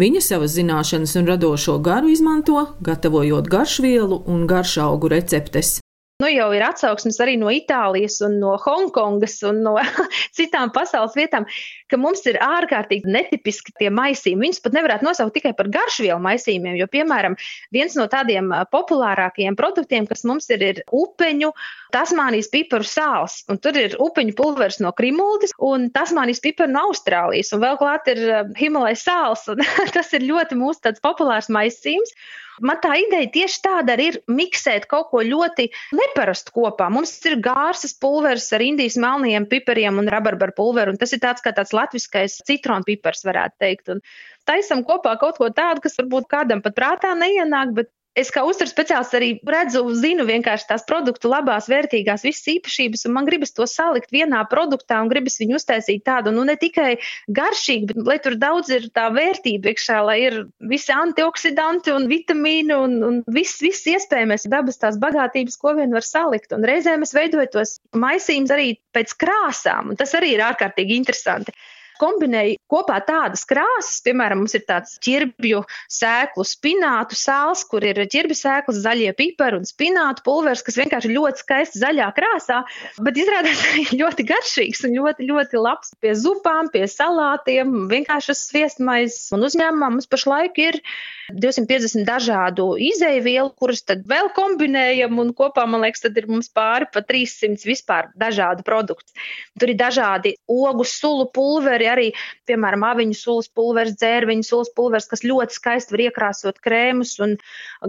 Viņa 0.00 0.24
savas 0.24 0.56
zināšanas 0.58 1.16
un 1.20 1.28
radošo 1.32 1.78
garu 1.84 2.12
izmanto, 2.12 2.68
gatavojot 2.84 3.50
garšvielu 3.52 4.22
un 4.26 4.48
garšaugu 4.50 5.12
receptes. 5.14 5.78
Nu, 6.18 6.26
jau 6.26 6.48
ir 6.50 6.64
atsauksmes 6.66 7.20
arī 7.22 7.36
no 7.38 7.46
Itālijas, 7.54 8.16
no 8.34 8.56
Hongkongas 8.58 9.36
un 9.46 9.60
no 9.62 9.76
citām 10.38 10.72
pasaules 10.74 11.12
vietām, 11.14 11.44
ka 11.86 12.00
mums 12.02 12.24
ir 12.26 12.40
ārkārtīgi 12.42 13.06
netipiski 13.06 13.70
tie 13.78 13.92
maisījumi. 13.94 14.48
Viņus 14.48 14.58
pat 14.64 14.74
nevarētu 14.74 15.06
nosaukt 15.06 15.36
tikai 15.38 15.52
par 15.54 15.70
garšvielu 15.76 16.18
maisījumiem, 16.24 16.74
jo, 16.80 16.88
piemēram, 16.90 17.36
viens 17.76 17.94
no 17.94 18.08
tādiem 18.10 18.50
populārākajiem 18.72 19.54
produktiem, 19.60 20.08
kas 20.10 20.26
mums 20.26 20.50
ir, 20.50 20.64
ir 20.72 20.82
upeņu 20.90 21.52
Tasmānijas 21.94 22.50
piparu 22.50 22.90
sāls, 22.96 23.38
un 23.46 23.62
tur 23.62 23.78
ir 23.78 23.94
upeņu 24.02 24.34
pulveris 24.42 24.80
no 24.82 24.90
Krimuldas 24.98 25.54
un 25.70 25.86
Tasmānijas 25.94 26.42
piparu 26.42 26.74
no 26.74 26.88
Austrālijas, 26.90 27.54
un 27.54 27.62
vēl 27.62 27.78
klāt 27.78 28.10
ir 28.10 28.24
Himalaya 28.58 28.98
sāls, 28.98 29.46
tas 29.94 30.10
ir 30.18 30.26
ļoti 30.26 30.58
mūsu 30.58 30.98
populārs 30.98 31.46
maisījums. 31.46 32.18
Man 32.64 32.80
tā 32.82 32.94
ideja 33.00 33.30
tieši 33.34 33.60
tāda 33.64 33.94
arī 33.94 34.08
ir 34.12 34.18
miksēt 34.30 34.88
kaut 34.90 35.10
ko 35.12 35.22
ļoti 35.26 35.68
neparastu 35.98 36.54
kopā. 36.56 36.88
Mums 36.92 37.12
ir 37.28 37.38
gārsas 37.44 37.94
pulveris 38.00 38.48
ar 38.56 38.64
indijas 38.64 38.98
melniem 39.00 39.46
pipariem 39.50 40.00
un 40.02 40.10
rabarbaru 40.10 40.56
pulveru, 40.56 40.94
un 40.94 41.00
tas 41.00 41.14
ir 41.14 41.22
tāds 41.22 41.44
kā 41.44 41.52
tāds 41.56 41.74
latviskais 41.76 42.40
citronu 42.48 42.86
pipars, 42.88 43.24
varētu 43.28 43.62
teikt. 43.64 43.94
Un 43.94 44.02
taisam 44.48 44.84
kopā 44.86 45.14
kaut 45.20 45.38
ko 45.40 45.50
tādu, 45.54 45.84
kas 45.84 45.98
varbūt 46.00 46.28
kādam 46.30 46.64
pat 46.64 46.76
prātā 46.78 47.14
neienāk, 47.18 47.74
bet 47.76 47.92
Es 48.18 48.32
kā 48.34 48.42
uzturu 48.42 48.66
speciālists 48.70 49.14
arī 49.14 49.28
redzu, 49.46 49.84
zinu 49.94 50.24
vienkārši 50.26 50.66
tās 50.72 50.82
produktu 50.88 51.30
labās, 51.30 51.68
vērtīgās, 51.70 52.24
visas 52.26 52.48
īpašības, 52.50 53.04
un 53.06 53.14
man 53.14 53.28
gribas 53.28 53.54
to 53.54 53.66
salikt 53.70 54.10
vienā 54.14 54.40
produktā 54.50 54.98
un 55.04 55.10
gribas 55.12 55.38
viņu 55.38 55.54
uztaisīt 55.60 56.02
tādu, 56.08 56.32
nu 56.34 56.42
ne 56.48 56.56
tikai 56.58 56.96
garšīgu, 57.38 57.92
bet 57.92 58.10
lai 58.10 58.18
tur 58.24 58.34
daudz 58.40 58.72
ir 58.74 58.88
tā 58.96 59.06
vērtība 59.14 59.70
iekšā, 59.70 60.00
lai 60.08 60.18
ir 60.24 60.40
visi 60.72 60.90
antioksidanti 60.94 61.94
un 61.94 62.10
vitamīni 62.10 62.74
un, 62.74 62.98
un 63.06 63.22
viss, 63.30 63.62
viss 63.62 63.86
iespējamais 63.94 64.48
dabas 64.50 64.82
tās 64.82 64.98
bagātības, 64.98 65.60
ko 65.62 65.76
vien 65.78 65.94
var 65.94 66.06
salikt. 66.06 66.50
Un 66.56 66.66
reizēm 66.66 67.06
es 67.06 67.14
veidoju 67.14 67.52
tos 67.54 67.78
maisījumus 67.94 68.54
arī 68.56 68.72
pēc 68.98 69.14
krāsām, 69.22 69.92
un 69.94 70.00
tas 70.00 70.18
arī 70.18 70.34
ir 70.34 70.46
ārkārtīgi 70.50 70.98
interesanti 70.98 71.54
kombinēju 72.00 72.58
kopā 72.70 72.98
tādas 73.06 73.44
krāsas, 73.48 74.00
piemēram, 74.06 74.42
mums 74.42 74.56
ir 74.56 74.64
tāds 74.68 74.96
ķirbju 75.04 75.62
sēklu 75.92 76.46
spinātu 76.46 77.18
sāls, 77.18 77.64
kur 77.68 77.84
ir 77.86 78.00
ķirbju 78.10 78.38
sēklas, 78.38 78.80
zaļie 78.84 79.12
pipari 79.18 79.58
un 79.58 79.68
spinātu 79.68 80.24
pulvers, 80.26 80.64
kas 80.66 80.78
vienkārši 80.80 81.12
ļoti 81.14 81.44
skaisti 81.44 81.82
zaļā 81.82 82.08
krāsā, 82.16 82.62
bet 83.04 83.20
izrādās 83.20 83.62
arī 83.72 83.84
ļoti 84.02 84.26
garšīgs 84.28 84.84
un 84.88 84.96
ļoti, 84.98 85.28
ļoti 85.28 85.62
labs 85.62 85.94
pie 86.02 86.14
zupām, 86.18 86.72
pie 86.72 86.86
salātiem, 86.90 87.86
vienkārši 87.92 88.36
sviestmais. 88.38 89.20
Un 89.34 89.46
uzņēmumā 89.48 89.92
mums 89.94 90.10
pašlaik 90.10 90.58
ir 90.62 90.82
250 91.28 92.06
dažādu 92.08 92.70
izēvielu, 92.80 93.50
kuras 93.58 93.82
tad 93.84 94.06
vēl 94.08 94.30
kombinējam, 94.36 95.18
un 95.20 95.34
kopā, 95.36 95.66
man 95.68 95.84
liekas, 95.84 96.06
tad 96.06 96.16
ir 96.16 96.28
mums 96.30 96.48
pāri 96.54 96.88
pa 96.92 97.02
300 97.04 97.68
vispār 97.68 98.08
dažādu 98.16 98.64
produktu. 98.64 99.12
Tur 99.60 99.72
ir 99.72 99.78
dažādi 99.80 100.36
ogu 100.48 100.86
sulu 100.88 101.28
pulveri, 101.34 101.87
arī, 101.90 102.08
piemēram, 102.48 102.84
aviņu 102.88 103.16
sulas 103.16 103.48
pulveris, 103.54 103.96
dzērviņu 104.00 104.46
sulas 104.46 104.70
pulveris, 104.76 105.08
kas 105.10 105.24
ļoti 105.26 105.56
skaisti 105.58 105.94
var 105.94 106.02
iekrāsot 106.06 106.60
krēmus 106.64 107.16
un 107.24 107.36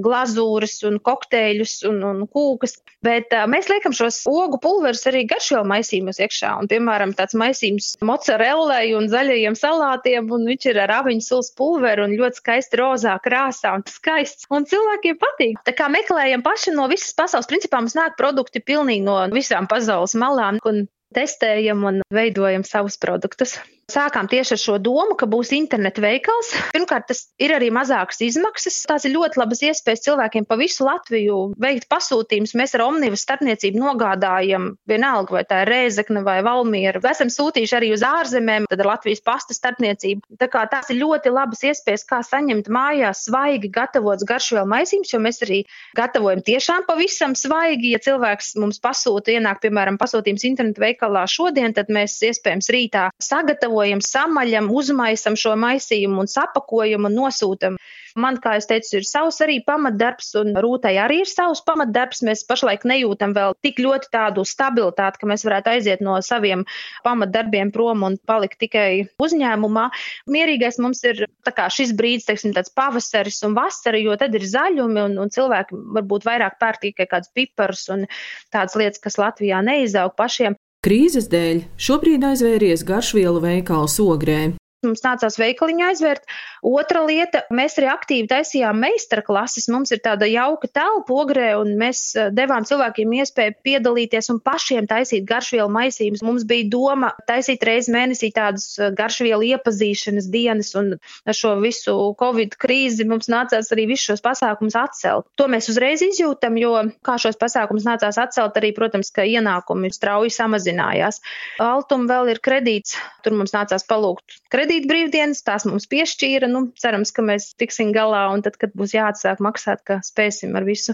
glazūras 0.06 0.78
un 0.90 1.00
kokteļus 1.04 1.76
un, 1.90 2.02
un 2.08 2.24
kūkas. 2.30 2.78
Bet 3.06 3.34
uh, 3.36 3.46
mēs 3.52 3.70
liekam 3.72 3.96
šos 3.96 4.22
ogu 4.30 4.60
pulverus 4.62 5.06
arī 5.10 5.24
garšvielu 5.30 5.68
maisījumos 5.70 6.22
iekšā. 6.24 6.56
Un, 6.62 6.70
piemēram, 6.72 7.16
tāds 7.18 7.38
maisījums 7.40 7.94
mozzarellai 8.06 8.92
un 8.98 9.10
zaļajiem 9.12 9.58
salātiem, 9.60 10.30
un 10.36 10.48
viņš 10.50 10.70
ir 10.72 10.82
ar 10.86 10.96
aviņu 11.00 11.26
sulas 11.26 11.52
pulveru 11.58 12.08
un 12.08 12.18
ļoti 12.20 12.44
skaisti 12.44 12.82
rozā 12.82 13.16
krāsā 13.24 13.76
un 13.78 13.88
skaists. 13.88 14.50
Un 14.54 14.68
cilvēkiem 14.70 15.20
patīk. 15.22 15.60
Tā 15.68 15.76
kā 15.78 15.90
meklējam 15.92 16.44
paši 16.46 16.76
no 16.76 16.88
visas 16.92 17.16
pasaules, 17.18 17.50
principā 17.50 17.82
mums 17.82 17.98
nāk 17.98 18.20
produkti 18.20 18.64
pilnīgi 18.64 19.06
no 19.08 19.22
visām 19.34 19.70
pasaules 19.72 20.18
malām. 20.20 20.60
Un 20.70 20.88
testējam 21.16 21.84
un 21.90 22.02
veidojam 22.14 22.66
savus 22.68 23.00
produktus. 23.02 23.58
Sākām 23.90 24.28
tieši 24.30 24.54
ar 24.54 24.60
šo 24.62 24.76
domu, 24.82 25.16
ka 25.18 25.26
būs 25.30 25.50
interneta 25.58 26.02
veikals. 26.04 26.52
Pirmkārt, 26.76 27.08
tas 27.10 27.24
ir 27.42 27.54
arī 27.56 27.72
mazākas 27.74 28.22
izmaksas. 28.22 28.78
Tās 28.90 29.08
ir 29.08 29.16
ļoti 29.16 29.40
labas 29.42 29.64
iespējas 29.66 30.04
cilvēkiem 30.06 30.46
pa 30.46 30.58
visu 30.60 30.86
Latviju 30.86 31.38
veikt 31.58 31.88
pasūtījumus. 31.90 32.54
Mēs 32.60 32.76
ar 32.78 32.86
Omnivas 32.86 33.24
starpniecību 33.26 33.82
nogādājam 33.82 34.68
vienalga, 34.90 35.40
vai 35.40 35.44
tā 35.50 35.64
ir 35.64 35.72
Rēzekne 35.74 36.22
vai 36.26 36.38
Valmiera. 36.46 37.02
Esam 37.10 37.32
sūtījuši 37.34 37.78
arī 37.80 37.90
uz 37.96 38.06
ārzemēm, 38.06 38.68
tad 38.70 38.84
ar 38.84 38.92
Latvijas 38.92 39.24
pasta 39.26 39.58
starpniecību. 39.58 40.38
Tā 40.38 40.50
kā 40.54 40.66
tās 40.70 40.94
ir 40.94 41.02
ļoti 41.02 41.34
labas 41.34 41.66
iespējas, 41.66 42.06
kā 42.10 42.22
saņemt 42.26 42.70
mājās 42.70 43.26
svaigi 43.26 43.74
gatavots 43.74 44.28
garšvielu 44.30 44.70
maisījums, 44.70 45.16
jo 45.16 45.22
mēs 45.24 45.42
arī 45.48 45.64
gatavojam 45.98 46.46
tiešām 46.46 46.86
pavisam 46.86 47.34
svaigi. 47.34 47.96
Ja 47.96 48.04
cilvēks 48.06 48.54
mums 48.62 48.78
pasūta, 48.84 49.34
ienāk, 49.34 49.64
piemēram, 49.66 49.98
pasūtījums 49.98 50.46
internetu 50.46 50.86
veikalā 50.86 51.26
šodien, 51.30 51.74
tad 51.74 51.90
mēs 51.90 52.20
iespējams 52.30 52.70
rītā 52.76 53.10
sagatavojam 53.24 53.79
gatavojam, 53.80 54.02
samaļam, 54.04 54.70
uzmaisam 54.76 55.36
šo 55.40 55.56
maisījumu 55.56 56.24
un 56.24 56.28
sapakojam 56.28 57.06
un 57.08 57.16
nosūtam. 57.16 57.78
Man, 58.18 58.40
kā 58.42 58.58
es 58.58 58.66
teicu, 58.68 58.98
ir 58.98 59.06
savs 59.06 59.38
arī 59.46 59.60
pamatdarbs, 59.64 60.34
un 60.42 60.58
Rūtai 60.58 60.98
arī 60.98 61.22
ir 61.22 61.30
savs 61.30 61.62
pamatdarbs. 61.64 62.24
Mēs 62.26 62.44
pašlaik 62.44 62.84
nejūtam 62.84 63.36
vēl 63.38 63.54
tik 63.64 63.80
ļoti 63.80 64.10
tādu 64.12 64.44
stabilitāti, 64.44 65.22
ka 65.22 65.30
mēs 65.30 65.46
varētu 65.46 65.72
aiziet 65.72 66.02
no 66.02 66.18
saviem 66.26 66.66
pamatdarbiem 67.06 67.72
prom 67.72 68.04
un 68.04 68.18
palikt 68.18 68.60
tikai 68.60 69.08
uzņēmumā. 69.22 69.86
Mierīgais 70.28 70.82
mums 70.82 71.04
ir 71.06 71.28
šis 71.70 71.94
brīdis, 71.96 72.28
teiksim, 72.28 72.56
tāds 72.58 72.74
pavasaris 72.74 73.40
un 73.46 73.56
vasara, 73.56 74.02
jo 74.02 74.18
tad 74.20 74.36
ir 74.36 74.44
zaļumi 74.44 75.06
un, 75.06 75.20
un 75.22 75.32
cilvēki 75.32 75.78
varbūt 76.00 76.28
vairāk 76.28 76.60
pērk 76.60 76.84
tikai 76.90 77.08
kādus 77.14 77.32
piparus 77.38 77.88
un 77.94 78.10
tādas 78.52 78.76
lietas, 78.76 79.00
kas 79.06 79.22
Latvijā 79.22 79.62
neizaug 79.64 80.18
pašiem. 80.18 80.59
Krīzes 80.80 81.26
dēļ 81.28 81.58
šobrīd 81.76 82.24
aizvēries 82.24 82.86
garšvielu 82.88 83.42
veikals 83.44 83.98
ogrē. 84.00 84.38
Mums 84.80 85.02
nācās 85.04 85.36
veikaliņu 85.36 85.84
aizvērt. 85.90 86.30
Otra 86.64 87.02
lieta, 87.04 87.42
mēs 87.52 87.74
arī 87.82 87.90
aktīvi 87.92 88.30
taisījām 88.32 88.78
meistarklases. 88.80 89.66
Mums 89.74 89.92
ir 89.92 90.00
tāda 90.06 90.28
jauka 90.30 90.70
telpa 90.72 91.18
ogrē, 91.20 91.50
un 91.60 91.74
mēs 91.82 92.04
eh, 92.16 92.30
devām 92.32 92.64
cilvēkiem 92.68 93.12
iespēju 93.18 93.58
piedalīties 93.68 94.32
un 94.32 94.40
pašiem 94.40 94.88
taisīt 94.88 95.26
garšvielu 95.28 95.68
maisījumus. 95.76 96.24
Mums 96.24 96.46
bija 96.48 96.70
doma 96.72 97.10
taisīt 97.28 97.66
reizi 97.68 97.92
mēnesī 97.92 98.30
tādas 98.38 98.70
eh, 98.80 98.94
garšvielu 98.96 99.50
iepazīšanas 99.50 100.30
dienas, 100.32 100.72
un 100.80 100.94
ar 100.96 101.36
šo 101.36 101.58
visu 101.60 101.98
Covid 102.24 102.56
krīzi 102.64 103.04
mums 103.10 103.28
nācās 103.28 103.74
arī 103.76 103.90
visus 103.92 104.14
šos 104.14 104.24
pasākumus 104.24 104.80
atcelt. 104.80 105.28
To 105.36 105.50
mēs 105.52 105.68
uzreiz 105.74 106.06
izjūtam, 106.08 106.56
jo 106.56 106.72
kā 107.04 107.18
šos 107.20 107.36
pasākumus 107.42 107.84
nācās 107.90 108.22
atcelt, 108.24 108.56
arī, 108.64 108.72
protams, 108.80 109.12
ka 109.12 109.28
ienākumi 109.28 109.92
strauji 109.92 110.32
samazinājās. 110.40 111.20
Altum 111.68 112.08
vēl 112.08 112.32
ir 112.38 112.44
kredīts, 112.48 112.96
tur 113.28 113.36
mums 113.36 113.52
nācās 113.52 113.84
palūgt 113.84 114.40
kredītu 114.70 114.90
kredītbrīvdienas, 114.90 115.42
tās 115.44 115.66
mums 115.66 115.88
piešķīra. 115.90 116.48
Nu, 116.50 116.70
cerams, 116.78 117.12
ka 117.12 117.24
mēs 117.26 117.56
tiksim 117.58 117.92
galā, 117.94 118.30
un 118.34 118.44
tad, 118.46 118.58
kad 118.58 118.72
būs 118.78 118.94
jāatsāk 118.94 119.42
maksāt, 119.42 119.82
ka 119.84 120.00
spēsim 120.06 120.56
ar 120.56 120.64
visu 120.64 120.94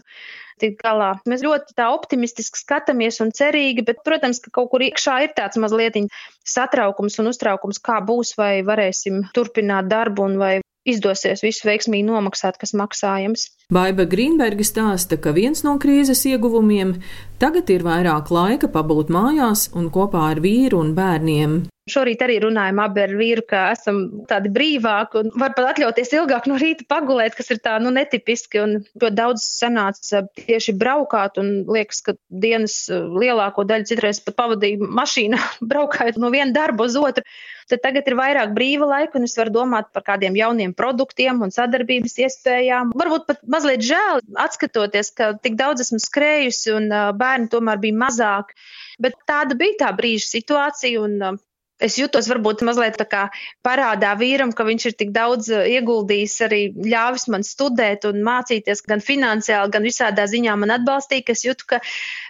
tikt 0.60 0.82
galā. 0.82 1.20
Mēs 1.28 1.44
ļoti 1.44 1.76
tā 1.76 1.90
optimistiski 1.92 2.58
skatāmies 2.58 3.20
un 3.22 3.34
cerīgi, 3.36 3.84
bet, 3.86 4.04
protams, 4.06 4.40
ka 4.40 4.52
kaut 4.52 4.72
kur 4.72 4.82
iekšā 4.82 5.24
ir 5.26 5.34
tāds 5.36 5.60
mazliet 5.60 5.98
satraukums 6.46 7.20
un 7.20 7.28
uztraukums, 7.34 7.80
kā 7.84 8.00
būs, 8.00 8.38
vai 8.38 8.64
varēsim 8.64 9.28
turpināt 9.36 9.92
darbu 9.92 10.24
un 10.24 10.40
vai 10.40 10.54
izdosies 10.86 11.42
visu 11.44 11.66
veiksmīgi 11.68 12.06
nomaksāt, 12.06 12.60
kas 12.62 12.76
maksājams. 12.78 13.50
Baiba 13.74 14.06
Grīnberga 14.06 14.64
stāsta, 14.64 15.18
ka 15.18 15.34
viens 15.34 15.64
no 15.66 15.74
krīzes 15.82 16.22
ieguvumiem 16.30 16.94
tagad 17.42 17.70
ir 17.74 17.86
vairāk 17.86 18.32
laika 18.34 18.72
pabūt 18.72 19.14
mājās 19.14 19.70
un 19.76 19.92
kopā 19.94 20.30
ar 20.32 20.44
vīru 20.44 20.82
un 20.82 20.94
bērniem. 20.98 21.64
Šorīt 21.86 22.24
arī 22.26 22.40
runājam 22.42 22.80
abi 22.82 23.02
ar 23.04 23.12
vīru, 23.14 23.44
ka 23.46 23.60
esam 23.76 24.00
tādi 24.26 24.50
brīvāki 24.50 25.20
un 25.20 25.28
var 25.38 25.52
pat 25.54 25.68
atļauties 25.76 26.16
ilgāk 26.18 26.48
no 26.50 26.58
rīta 26.58 26.82
pagulēt, 26.90 27.36
kas 27.38 27.54
ir 27.54 27.60
tā, 27.62 27.76
nu, 27.84 27.92
netipiski. 27.94 28.58
Un 28.64 28.72
ļoti 28.98 29.18
daudz 29.20 29.46
sanāca 29.46 30.24
tieši 30.40 30.74
braukāt 30.82 31.38
un 31.38 31.52
liekas, 31.70 32.02
ka 32.08 32.16
dienas 32.30 32.80
lielāko 32.90 33.68
daļu 33.70 33.86
citreiz 33.92 34.24
pat 34.26 34.34
pavadīja 34.42 34.82
mašīnā, 34.82 35.42
braukājot 35.74 36.18
no 36.18 36.34
viena 36.34 36.58
darba 36.58 36.90
uz 36.90 36.98
otru. 36.98 37.22
Tad 37.70 37.82
tagad 37.82 38.06
ir 38.06 38.14
vairāk 38.18 38.52
brīva 38.54 38.86
laika, 38.90 39.18
un 39.18 39.26
es 39.26 39.34
varu 39.38 39.54
domāt 39.54 39.88
par 39.94 40.04
kādiem 40.06 40.36
jauniem 40.38 40.74
produktiem 40.78 41.40
un 41.42 41.54
sadarbības 41.54 42.18
iespējām. 42.22 42.92
Varbūt 42.98 43.26
pat 43.30 43.40
mazliet 43.50 43.82
žēl, 43.86 44.22
atskatoties, 44.42 45.10
ka 45.18 45.32
tik 45.42 45.58
daudz 45.58 45.82
esmu 45.86 45.98
skrējusi 46.02 46.76
un 46.76 46.92
bērni 47.36 47.52
tomēr 47.52 47.82
bija 47.84 48.00
mazāk. 48.06 48.56
Bet 49.00 49.20
tāda 49.28 49.58
bija 49.60 49.86
tā 49.86 49.92
brīža 49.98 50.32
situācija, 50.38 51.04
un 51.04 51.44
Es 51.84 51.98
jutos 52.00 52.30
varbūt 52.32 52.62
mazliet 52.64 52.96
tā 52.96 53.04
kā 53.04 53.22
parādā 53.68 54.14
vīram, 54.16 54.54
ka 54.56 54.64
viņš 54.64 54.84
ir 54.88 54.94
tik 54.96 55.10
daudz 55.12 55.50
uh, 55.52 55.66
ieguldījis, 55.68 56.36
arī 56.46 56.60
ļāvis 56.72 57.26
man 57.34 57.44
studēt 57.44 58.08
un 58.08 58.22
mācīties, 58.24 58.80
gan 58.88 59.04
finansiāli, 59.04 59.74
gan 59.74 59.84
visādā 59.84 60.24
ziņā 60.32 60.54
man 60.62 60.72
atbalstīja, 60.78 61.26
es 61.36 61.44
jūtu, 61.44 61.68
ka 61.74 61.82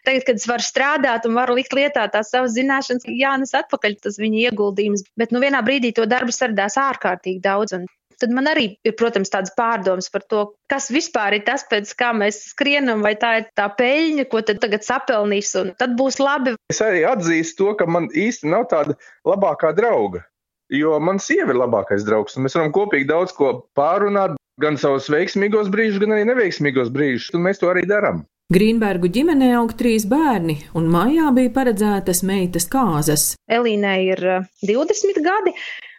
tagad, 0.08 0.26
kad 0.26 0.41
es 0.41 0.48
varu 0.50 0.65
strādāt 0.65 1.30
un 1.30 1.38
varu 1.38 1.60
likt 1.60 1.78
lietā 1.78 2.08
tās 2.10 2.34
savas 2.34 2.58
zināšanas, 2.58 3.06
jānes 3.06 3.54
atpakaļ 3.62 4.00
tas 4.08 4.18
viņa 4.18 4.48
ieguldījums. 4.48 5.06
Bet 5.13 5.30
nu 5.30 5.44
vienā 5.46 5.62
brīdī 5.68 5.94
to 5.94 6.10
darbu 6.10 6.34
saradās 6.34 6.80
ārkārtīgi 6.82 7.46
daudz. 7.46 7.78
Un 7.78 7.86
Tad 8.21 8.34
man 8.36 8.49
arī 8.51 8.67
ir, 8.86 8.95
protams, 8.99 9.32
tāds 9.34 9.54
pārdoms 9.58 10.12
par 10.13 10.25
to, 10.30 10.43
kas 10.71 10.89
vispār 10.93 11.38
ir 11.38 11.45
tas, 11.47 11.65
pēc 11.69 11.91
kā 11.99 12.12
mēs 12.17 12.41
skrienam, 12.51 13.04
vai 13.06 13.15
tā 13.19 13.34
ir 13.41 13.49
tā 13.58 13.67
peļņa, 13.80 14.28
ko 14.32 14.43
tad 14.45 14.62
tagad 14.63 14.86
sapelnīs, 14.88 15.51
un 15.62 15.73
tad 15.80 15.97
būs 15.99 16.21
labi. 16.23 16.56
Es 16.73 16.82
arī 16.86 17.04
atzīstu 17.10 17.63
to, 17.63 17.75
ka 17.80 17.89
man 17.89 18.10
īsti 18.12 18.51
nav 18.51 18.69
tāda 18.71 18.97
labākā 19.28 19.73
drauga, 19.78 20.25
jo 20.73 20.97
man 21.04 21.21
sieva 21.23 21.54
ir 21.54 21.62
labākais 21.62 22.08
draugs, 22.08 22.38
un 22.38 22.47
mēs 22.47 22.58
varam 22.58 22.73
kopīgi 22.75 23.10
daudz 23.12 23.36
ko 23.36 23.58
pārunāt, 23.78 24.39
gan 24.62 24.80
savus 24.80 25.10
veiksmīgos 25.12 25.67
brīžus, 25.73 25.99
gan 26.04 26.15
arī 26.15 26.30
neveiksmīgos 26.32 26.93
brīžus, 26.95 27.34
un 27.36 27.45
mēs 27.47 27.60
to 27.62 27.71
arī 27.71 27.84
darām. 27.89 28.23
Grīnbergu 28.54 29.10
ģimenē 29.10 29.47
aug 29.58 29.71
trīs 29.73 30.04
bērni, 30.06 30.60
un 30.78 30.86
mājā 30.93 31.32
bija 31.34 31.49
paredzētas 31.56 32.19
meitas 32.30 32.67
kāzas. 32.69 33.23
Elīnai 33.49 33.97
ir 34.06 34.21
20 34.62 35.17
gadi, 35.25 35.56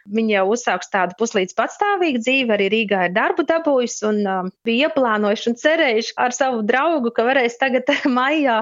Viņa 0.07 0.37
jau 0.37 0.45
uzsāks 0.53 0.91
tādu 0.93 1.17
puslīdz 1.19 1.55
patstāvīgu 1.57 2.21
dzīvi, 2.23 2.53
arī 2.53 2.67
Rīgā 2.71 3.07
ir 3.07 3.15
darbu 3.15 3.43
dabūjusi 3.47 4.05
un 4.07 4.21
um, 4.23 4.51
bija 4.67 4.87
ieplānojuši 4.87 5.49
un 5.51 5.57
cerējuši 5.59 6.13
ar 6.23 6.35
savu 6.35 6.63
draugu, 6.67 7.11
ka 7.15 7.25
varēs 7.27 7.57
tagad 7.59 7.89
maijā 8.17 8.61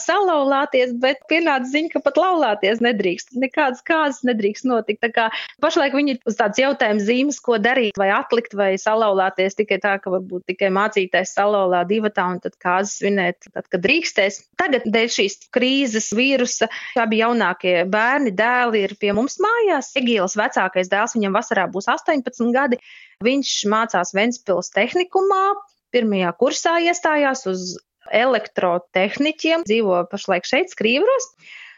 salauzties, 0.00 0.94
bet 1.02 1.24
pienāca 1.30 1.68
ziņa, 1.72 1.92
ka 1.94 2.02
pat 2.04 2.20
laulāties 2.20 2.82
nedrīkst. 2.84 3.34
Nekādas 3.42 3.84
kāzas 3.86 4.24
nedrīkst 4.28 4.68
notikt. 4.68 5.02
Tā 5.04 5.12
kā 5.12 5.28
pašlaik 5.62 5.96
viņi 5.96 6.16
ir 6.16 6.20
uz 6.28 6.38
tādas 6.38 6.60
jautājuma 6.62 7.04
zīmes, 7.04 7.40
ko 7.44 7.58
darīt, 7.62 7.98
vai 8.00 8.08
atlikt, 8.14 8.56
vai 8.56 8.72
salauzties 8.80 9.58
tikai 9.58 9.80
tā, 9.82 9.96
ka 10.02 10.12
varbūt 10.14 10.46
tikai 10.52 10.72
mācīties 10.74 11.34
salauzā 11.36 11.82
divatā 11.88 12.26
un 12.32 12.40
tad 12.44 12.56
kāzas 12.62 12.96
svinēt, 13.00 13.48
tad, 13.52 13.68
kad 13.72 13.84
drīkstēs. 13.84 14.40
Tagad 14.60 14.86
dēļ 14.92 15.10
šīs 15.12 15.38
krīzes, 15.54 16.10
vīrusa, 16.16 16.70
abi 17.00 17.20
jaunākie 17.20 17.76
bērni, 17.90 18.32
dēli 18.36 18.84
ir 18.86 18.96
pie 19.00 19.12
mums 19.16 19.38
mājās. 19.42 19.92
Egīls 19.98 20.36
vecākais 20.38 20.85
Lielākais 20.86 20.90
dēls 20.90 21.16
viņam 21.16 21.34
vasarā 21.34 21.66
būs 21.70 21.88
18 21.88 22.52
gadi. 22.54 22.78
Viņš 23.24 23.66
mācās 23.68 24.14
Ventspils 24.14 24.70
tehnikumā, 24.70 25.54
pirmajā 25.92 26.32
kursā 26.38 26.78
iestājās 26.80 27.46
uz 27.46 27.78
elektrotehniķiem, 28.12 29.64
dzīvo 29.66 30.06
pašlaik 30.10 30.46
šeit, 30.46 30.70
Skrīvros. 30.70 31.34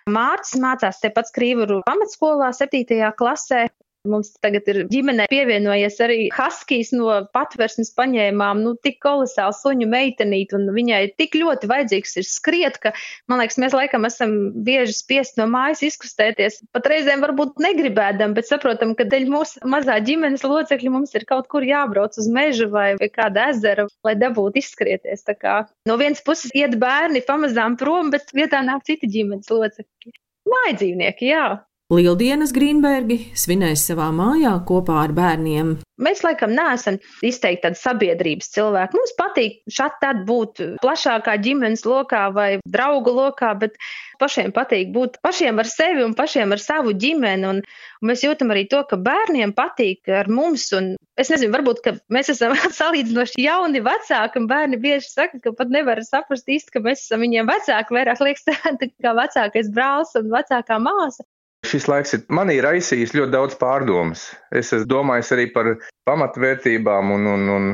Mārcis 0.09 0.61
mācās 0.61 1.01
tepat 1.01 1.29
Skrīvuru 1.29 1.83
pamatskolā, 1.87 2.53
7. 2.53 3.13
klasē. 3.17 3.69
Mums 4.07 4.31
tagad 4.39 4.69
ir 4.71 4.79
ģimenē 4.93 5.27
pievienojies 5.31 5.97
arī 6.05 6.19
Haskijs 6.31 6.93
no 6.95 7.11
patversmes 7.35 7.91
paņēmām, 7.99 8.61
nu, 8.63 8.77
tik 8.79 9.01
kolosāli 9.03 9.57
suņu 9.59 9.89
meitenīt, 9.91 10.55
un 10.55 10.69
viņai 10.75 11.01
tik 11.19 11.35
ļoti 11.41 11.71
vajadzīgs 11.71 12.15
ir 12.21 12.29
skriet, 12.29 12.79
ka, 12.83 12.93
man 13.31 13.43
liekas, 13.43 13.59
mēs 13.59 13.75
laikam 13.75 14.07
esam 14.07 14.37
bieži 14.67 14.95
spiest 14.95 15.41
no 15.41 15.49
mājas 15.51 15.83
izkustēties. 15.91 16.61
Pat 16.77 16.87
reizēm 16.93 17.27
varbūt 17.27 17.59
negribēdam, 17.65 18.37
bet 18.39 18.47
saprotam, 18.51 18.95
ka 18.99 19.09
dēļ 19.09 19.29
mūsu 19.35 19.67
mazā 19.67 19.99
ģimenes 20.07 20.47
locekļa 20.47 20.95
mums 20.95 21.19
ir 21.19 21.27
kaut 21.29 21.51
kur 21.51 21.67
jābrauc 21.67 22.15
uz 22.23 22.31
mežu 22.31 22.71
vai, 22.71 22.93
vai 23.03 23.11
kādu 23.11 23.43
ezeru, 23.49 23.89
lai 24.07 24.15
dabūtu 24.21 24.63
izskrieties. 24.63 25.27
Tā 25.27 25.35
kā 25.35 25.59
no 25.91 25.99
vienas 25.99 26.23
puses 26.25 26.55
iet 26.55 26.79
bērni 26.79 27.27
pamazām 27.27 27.75
prom, 27.81 28.15
bet 28.15 28.31
vietā 28.37 28.63
nāk 28.63 28.87
citi 28.87 29.11
ģimenes 29.11 29.51
locekļi. 29.51 30.15
Mājdzīvnieki, 30.49 31.35
jā. 31.35 31.49
Lieldienas 31.89 32.51
Grīnbergi 32.53 33.31
svinēs 33.33 33.87
savā 33.89 34.11
mājā 34.13 34.51
kopā 34.69 34.99
ar 35.07 35.13
bērniem. 35.17 35.71
Mēs 36.05 36.19
laikam 36.21 36.51
neesam 36.53 36.99
izteikti 37.25 37.63
tādi 37.63 37.79
sabiedrības 37.81 38.51
cilvēki. 38.53 38.99
Mums 38.99 39.15
patīk 39.17 39.55
šādi 39.73 39.97
tad 40.03 40.21
būt 40.29 40.61
plašākā 40.83 41.39
ģimenes 41.47 41.87
lokā 41.89 42.27
vai 42.37 42.51
draugu 42.69 43.15
lokā, 43.17 43.55
bet 43.63 43.81
pašiem 44.21 44.53
patīk 44.53 44.91
būt 44.93 45.17
pašiem 45.25 45.63
ar 45.65 45.71
sevi 45.71 46.05
un 46.05 46.13
pašiem 46.19 46.53
ar 46.53 46.61
savu 46.61 46.93
ģimeni. 46.93 47.49
Un, 47.55 47.63
un 47.65 48.13
mēs 48.13 48.27
jūtam 48.27 48.53
arī 48.53 48.67
to, 48.69 48.83
ka 48.91 49.01
bērniem 49.09 49.57
patīk 49.57 50.13
ar 50.13 50.29
mums. 50.29 50.69
Un 50.77 50.93
es 51.17 51.33
nezinu, 51.33 51.55
varbūt 51.57 51.81
mēs 52.13 52.35
esam 52.35 52.53
salīdzinoši 52.83 53.47
jauni 53.47 53.81
vecāki, 53.89 54.43
un 54.43 54.51
bērni 54.53 54.83
bieži 54.85 55.09
saka, 55.09 55.41
ka 55.41 55.57
pat 55.57 55.73
nevar 55.73 56.05
saprast 56.05 56.53
īsti, 56.53 56.77
ka 56.77 56.85
mēs 56.85 57.09
esam 57.09 57.25
viņiem 57.25 57.49
vecāki. 57.49 57.97
Vairāk 57.97 58.21
liekas, 58.29 58.45
tā 58.85 58.93
kā 58.93 59.17
vecākais 59.25 59.73
brālis 59.73 60.13
un 60.21 60.29
vecākā 60.37 60.83
māsa. 60.85 61.25
Šis 61.67 61.89
laiks 61.91 62.15
ir 62.15 62.21
manī 62.31 62.61
raisījis 62.63 63.17
ļoti 63.19 63.35
daudz 63.35 63.57
pārdomas. 63.59 64.29
Es 64.55 64.71
esmu 64.73 64.87
domājis 64.93 65.33
arī 65.35 65.49
par 65.55 65.73
pamatvērtībām, 66.09 67.11
un, 67.17 67.27
un, 67.35 67.49
un 67.57 67.67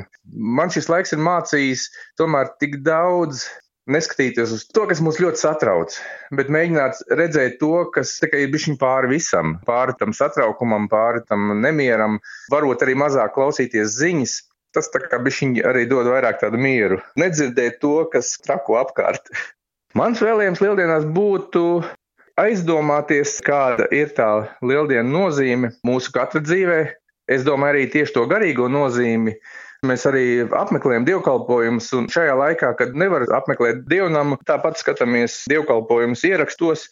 man 0.58 0.72
šis 0.72 0.88
laiks 0.88 1.12
ir 1.12 1.20
mācījis 1.22 1.90
tomēr 2.18 2.54
tik 2.62 2.80
daudz 2.86 3.44
neskatīties 3.90 4.54
uz 4.56 4.64
to, 4.72 4.86
kas 4.88 5.02
mūs 5.04 5.20
ļoti 5.20 5.42
satrauc, 5.42 5.96
bet 6.38 6.52
mēģināt 6.52 7.02
redzēt 7.20 7.58
to, 7.60 7.74
kas 7.94 8.16
ir 8.24 8.48
bišķiņ 8.54 8.78
pāri 8.80 9.10
visam, 9.12 9.58
pāri 9.68 9.96
tam 10.00 10.16
satraukumam, 10.16 10.88
pāri 10.92 11.20
tam 11.28 11.52
nemieram, 11.60 12.16
varbūt 12.52 12.86
arī 12.86 12.96
mazāk 13.04 13.34
klausīties 13.36 13.98
ziņas. 14.00 14.38
Tas 14.74 14.88
tā 14.90 15.04
kā 15.04 15.20
bišķiņ 15.22 15.58
arī 15.68 15.84
dod 15.86 16.08
vairāk 16.10 16.40
tādu 16.40 16.58
mieru. 16.58 16.96
Nedzirdēt 17.20 17.76
to, 17.84 18.08
kas 18.10 18.32
trako 18.42 18.80
apkārt. 18.80 19.28
Mans 20.00 20.18
vēlējums 20.24 20.64
lieldienās 20.64 21.04
būtu 21.14 21.62
aizdomāties, 22.40 23.38
kāda 23.44 23.86
ir 23.94 24.12
tā 24.16 24.28
lieldiena 24.64 25.06
nozīme 25.06 25.72
mūsu 25.86 26.12
katra 26.14 26.42
dzīvē. 26.44 26.80
Es 27.30 27.44
domāju 27.46 27.76
arī 27.76 27.84
tieši 27.92 28.16
to 28.16 28.26
garīgo 28.28 28.68
nozīmi. 28.68 29.36
Mēs 29.84 30.06
arī 30.08 30.44
apmeklējam 30.48 31.04
dievkalpojumus, 31.08 31.90
un 31.96 32.08
šajā 32.12 32.36
laikā, 32.40 32.70
kad 32.78 32.94
nevar 32.96 33.26
apmeklēt 33.36 33.84
dievnamu, 33.88 34.38
tāpat 34.48 34.80
skatāmies 34.80 35.42
dievkalpojumus 35.52 36.24
ierakstos. 36.28 36.88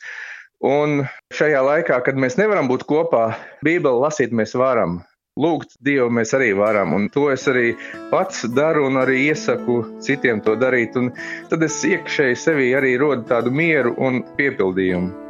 Un 0.62 1.02
šajā 1.34 1.62
laikā, 1.66 1.98
kad 2.06 2.20
mēs 2.20 2.36
nevaram 2.38 2.68
būt 2.70 2.84
kopā, 2.86 3.32
Bībeli 3.66 4.04
lasīt 4.04 4.36
mēs 4.36 4.54
varam. 4.54 5.00
Lūgt 5.40 5.78
Dievu 5.80 6.10
mēs 6.12 6.34
arī 6.36 6.50
varam, 6.52 6.92
un 6.92 7.06
to 7.08 7.30
es 7.32 7.46
arī 7.48 7.72
pats 8.10 8.44
daru, 8.52 8.84
un 8.90 9.00
arī 9.00 9.30
iesaku 9.30 9.78
citiem 10.04 10.44
to 10.44 10.58
darīt. 10.60 11.00
Un 11.00 11.08
tad 11.48 11.64
es 11.64 11.80
iekšēji 11.88 12.38
sevī 12.44 12.68
arī 12.76 12.94
rodu 13.00 13.24
tādu 13.32 13.56
mieru 13.62 13.96
un 13.96 14.20
piepildījumu. 14.36 15.21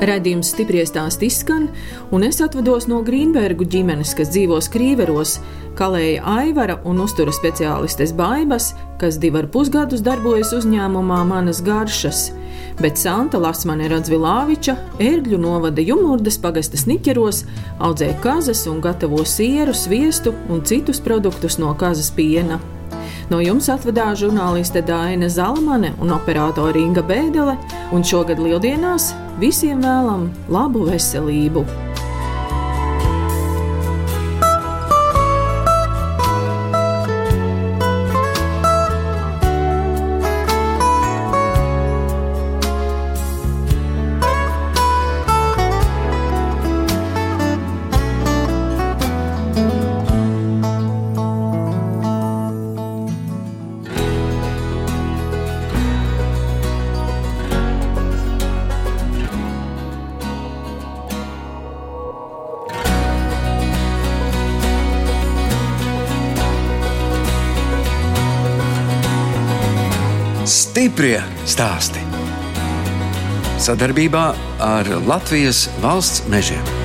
Radījums 0.00 0.54
stipri 0.54 0.80
stāst 0.88 1.20
izskan, 1.20 1.66
un 2.08 2.22
es 2.24 2.38
atvados 2.40 2.86
no 2.88 3.02
Grīnbergu 3.04 3.66
ģimenes, 3.68 4.14
kas 4.16 4.30
dzīvo 4.32 4.56
Skrīveros, 4.64 5.34
kalēja 5.76 6.24
Aivara 6.40 6.78
un 6.88 7.02
uztura 7.04 7.34
speciālistes 7.36 8.14
Baibas, 8.16 8.70
kas 9.00 9.20
divi 9.20 9.42
ar 9.42 9.50
pusgadus 9.52 10.00
darbojas 10.04 10.54
uzņēmumā 10.56 11.20
Manas 11.28 11.60
garšas, 11.66 12.30
bet 12.80 12.96
Santa 12.96 13.42
Lasmane 13.44 13.92
Radzvilāviča, 13.92 14.78
ērgļu 15.04 15.44
novada 15.44 15.84
Jumurdas 15.84 16.40
pagastas 16.40 16.88
niķeros, 16.88 17.44
audzē 17.76 18.14
kazas 18.24 18.64
un 18.72 18.80
gatavo 18.80 19.20
sieru, 19.28 19.76
sviestu 19.76 20.32
un 20.48 20.64
citus 20.64 21.04
produktus 21.04 21.60
no 21.60 21.76
kazas 21.76 22.08
piena. 22.16 22.62
No 23.30 23.38
jums 23.38 23.68
atvedās 23.70 24.18
žurnāliste 24.24 24.80
Dāna 24.82 25.28
Zalamane 25.30 25.92
un 26.02 26.10
operātore 26.16 26.80
Inga 26.82 27.04
Bēdelē, 27.06 27.54
un 27.94 28.02
šogad 28.02 28.42
Lieldienās 28.42 29.12
visiem 29.38 29.86
vēlam 29.86 30.26
labu 30.50 30.88
veselību! 30.90 31.89
Stāsti. 71.60 72.00
Sadarbībā 73.60 74.30
ar 74.64 74.88
Latvijas 75.04 75.66
valsts 75.84 76.24
mežiem. 76.32 76.79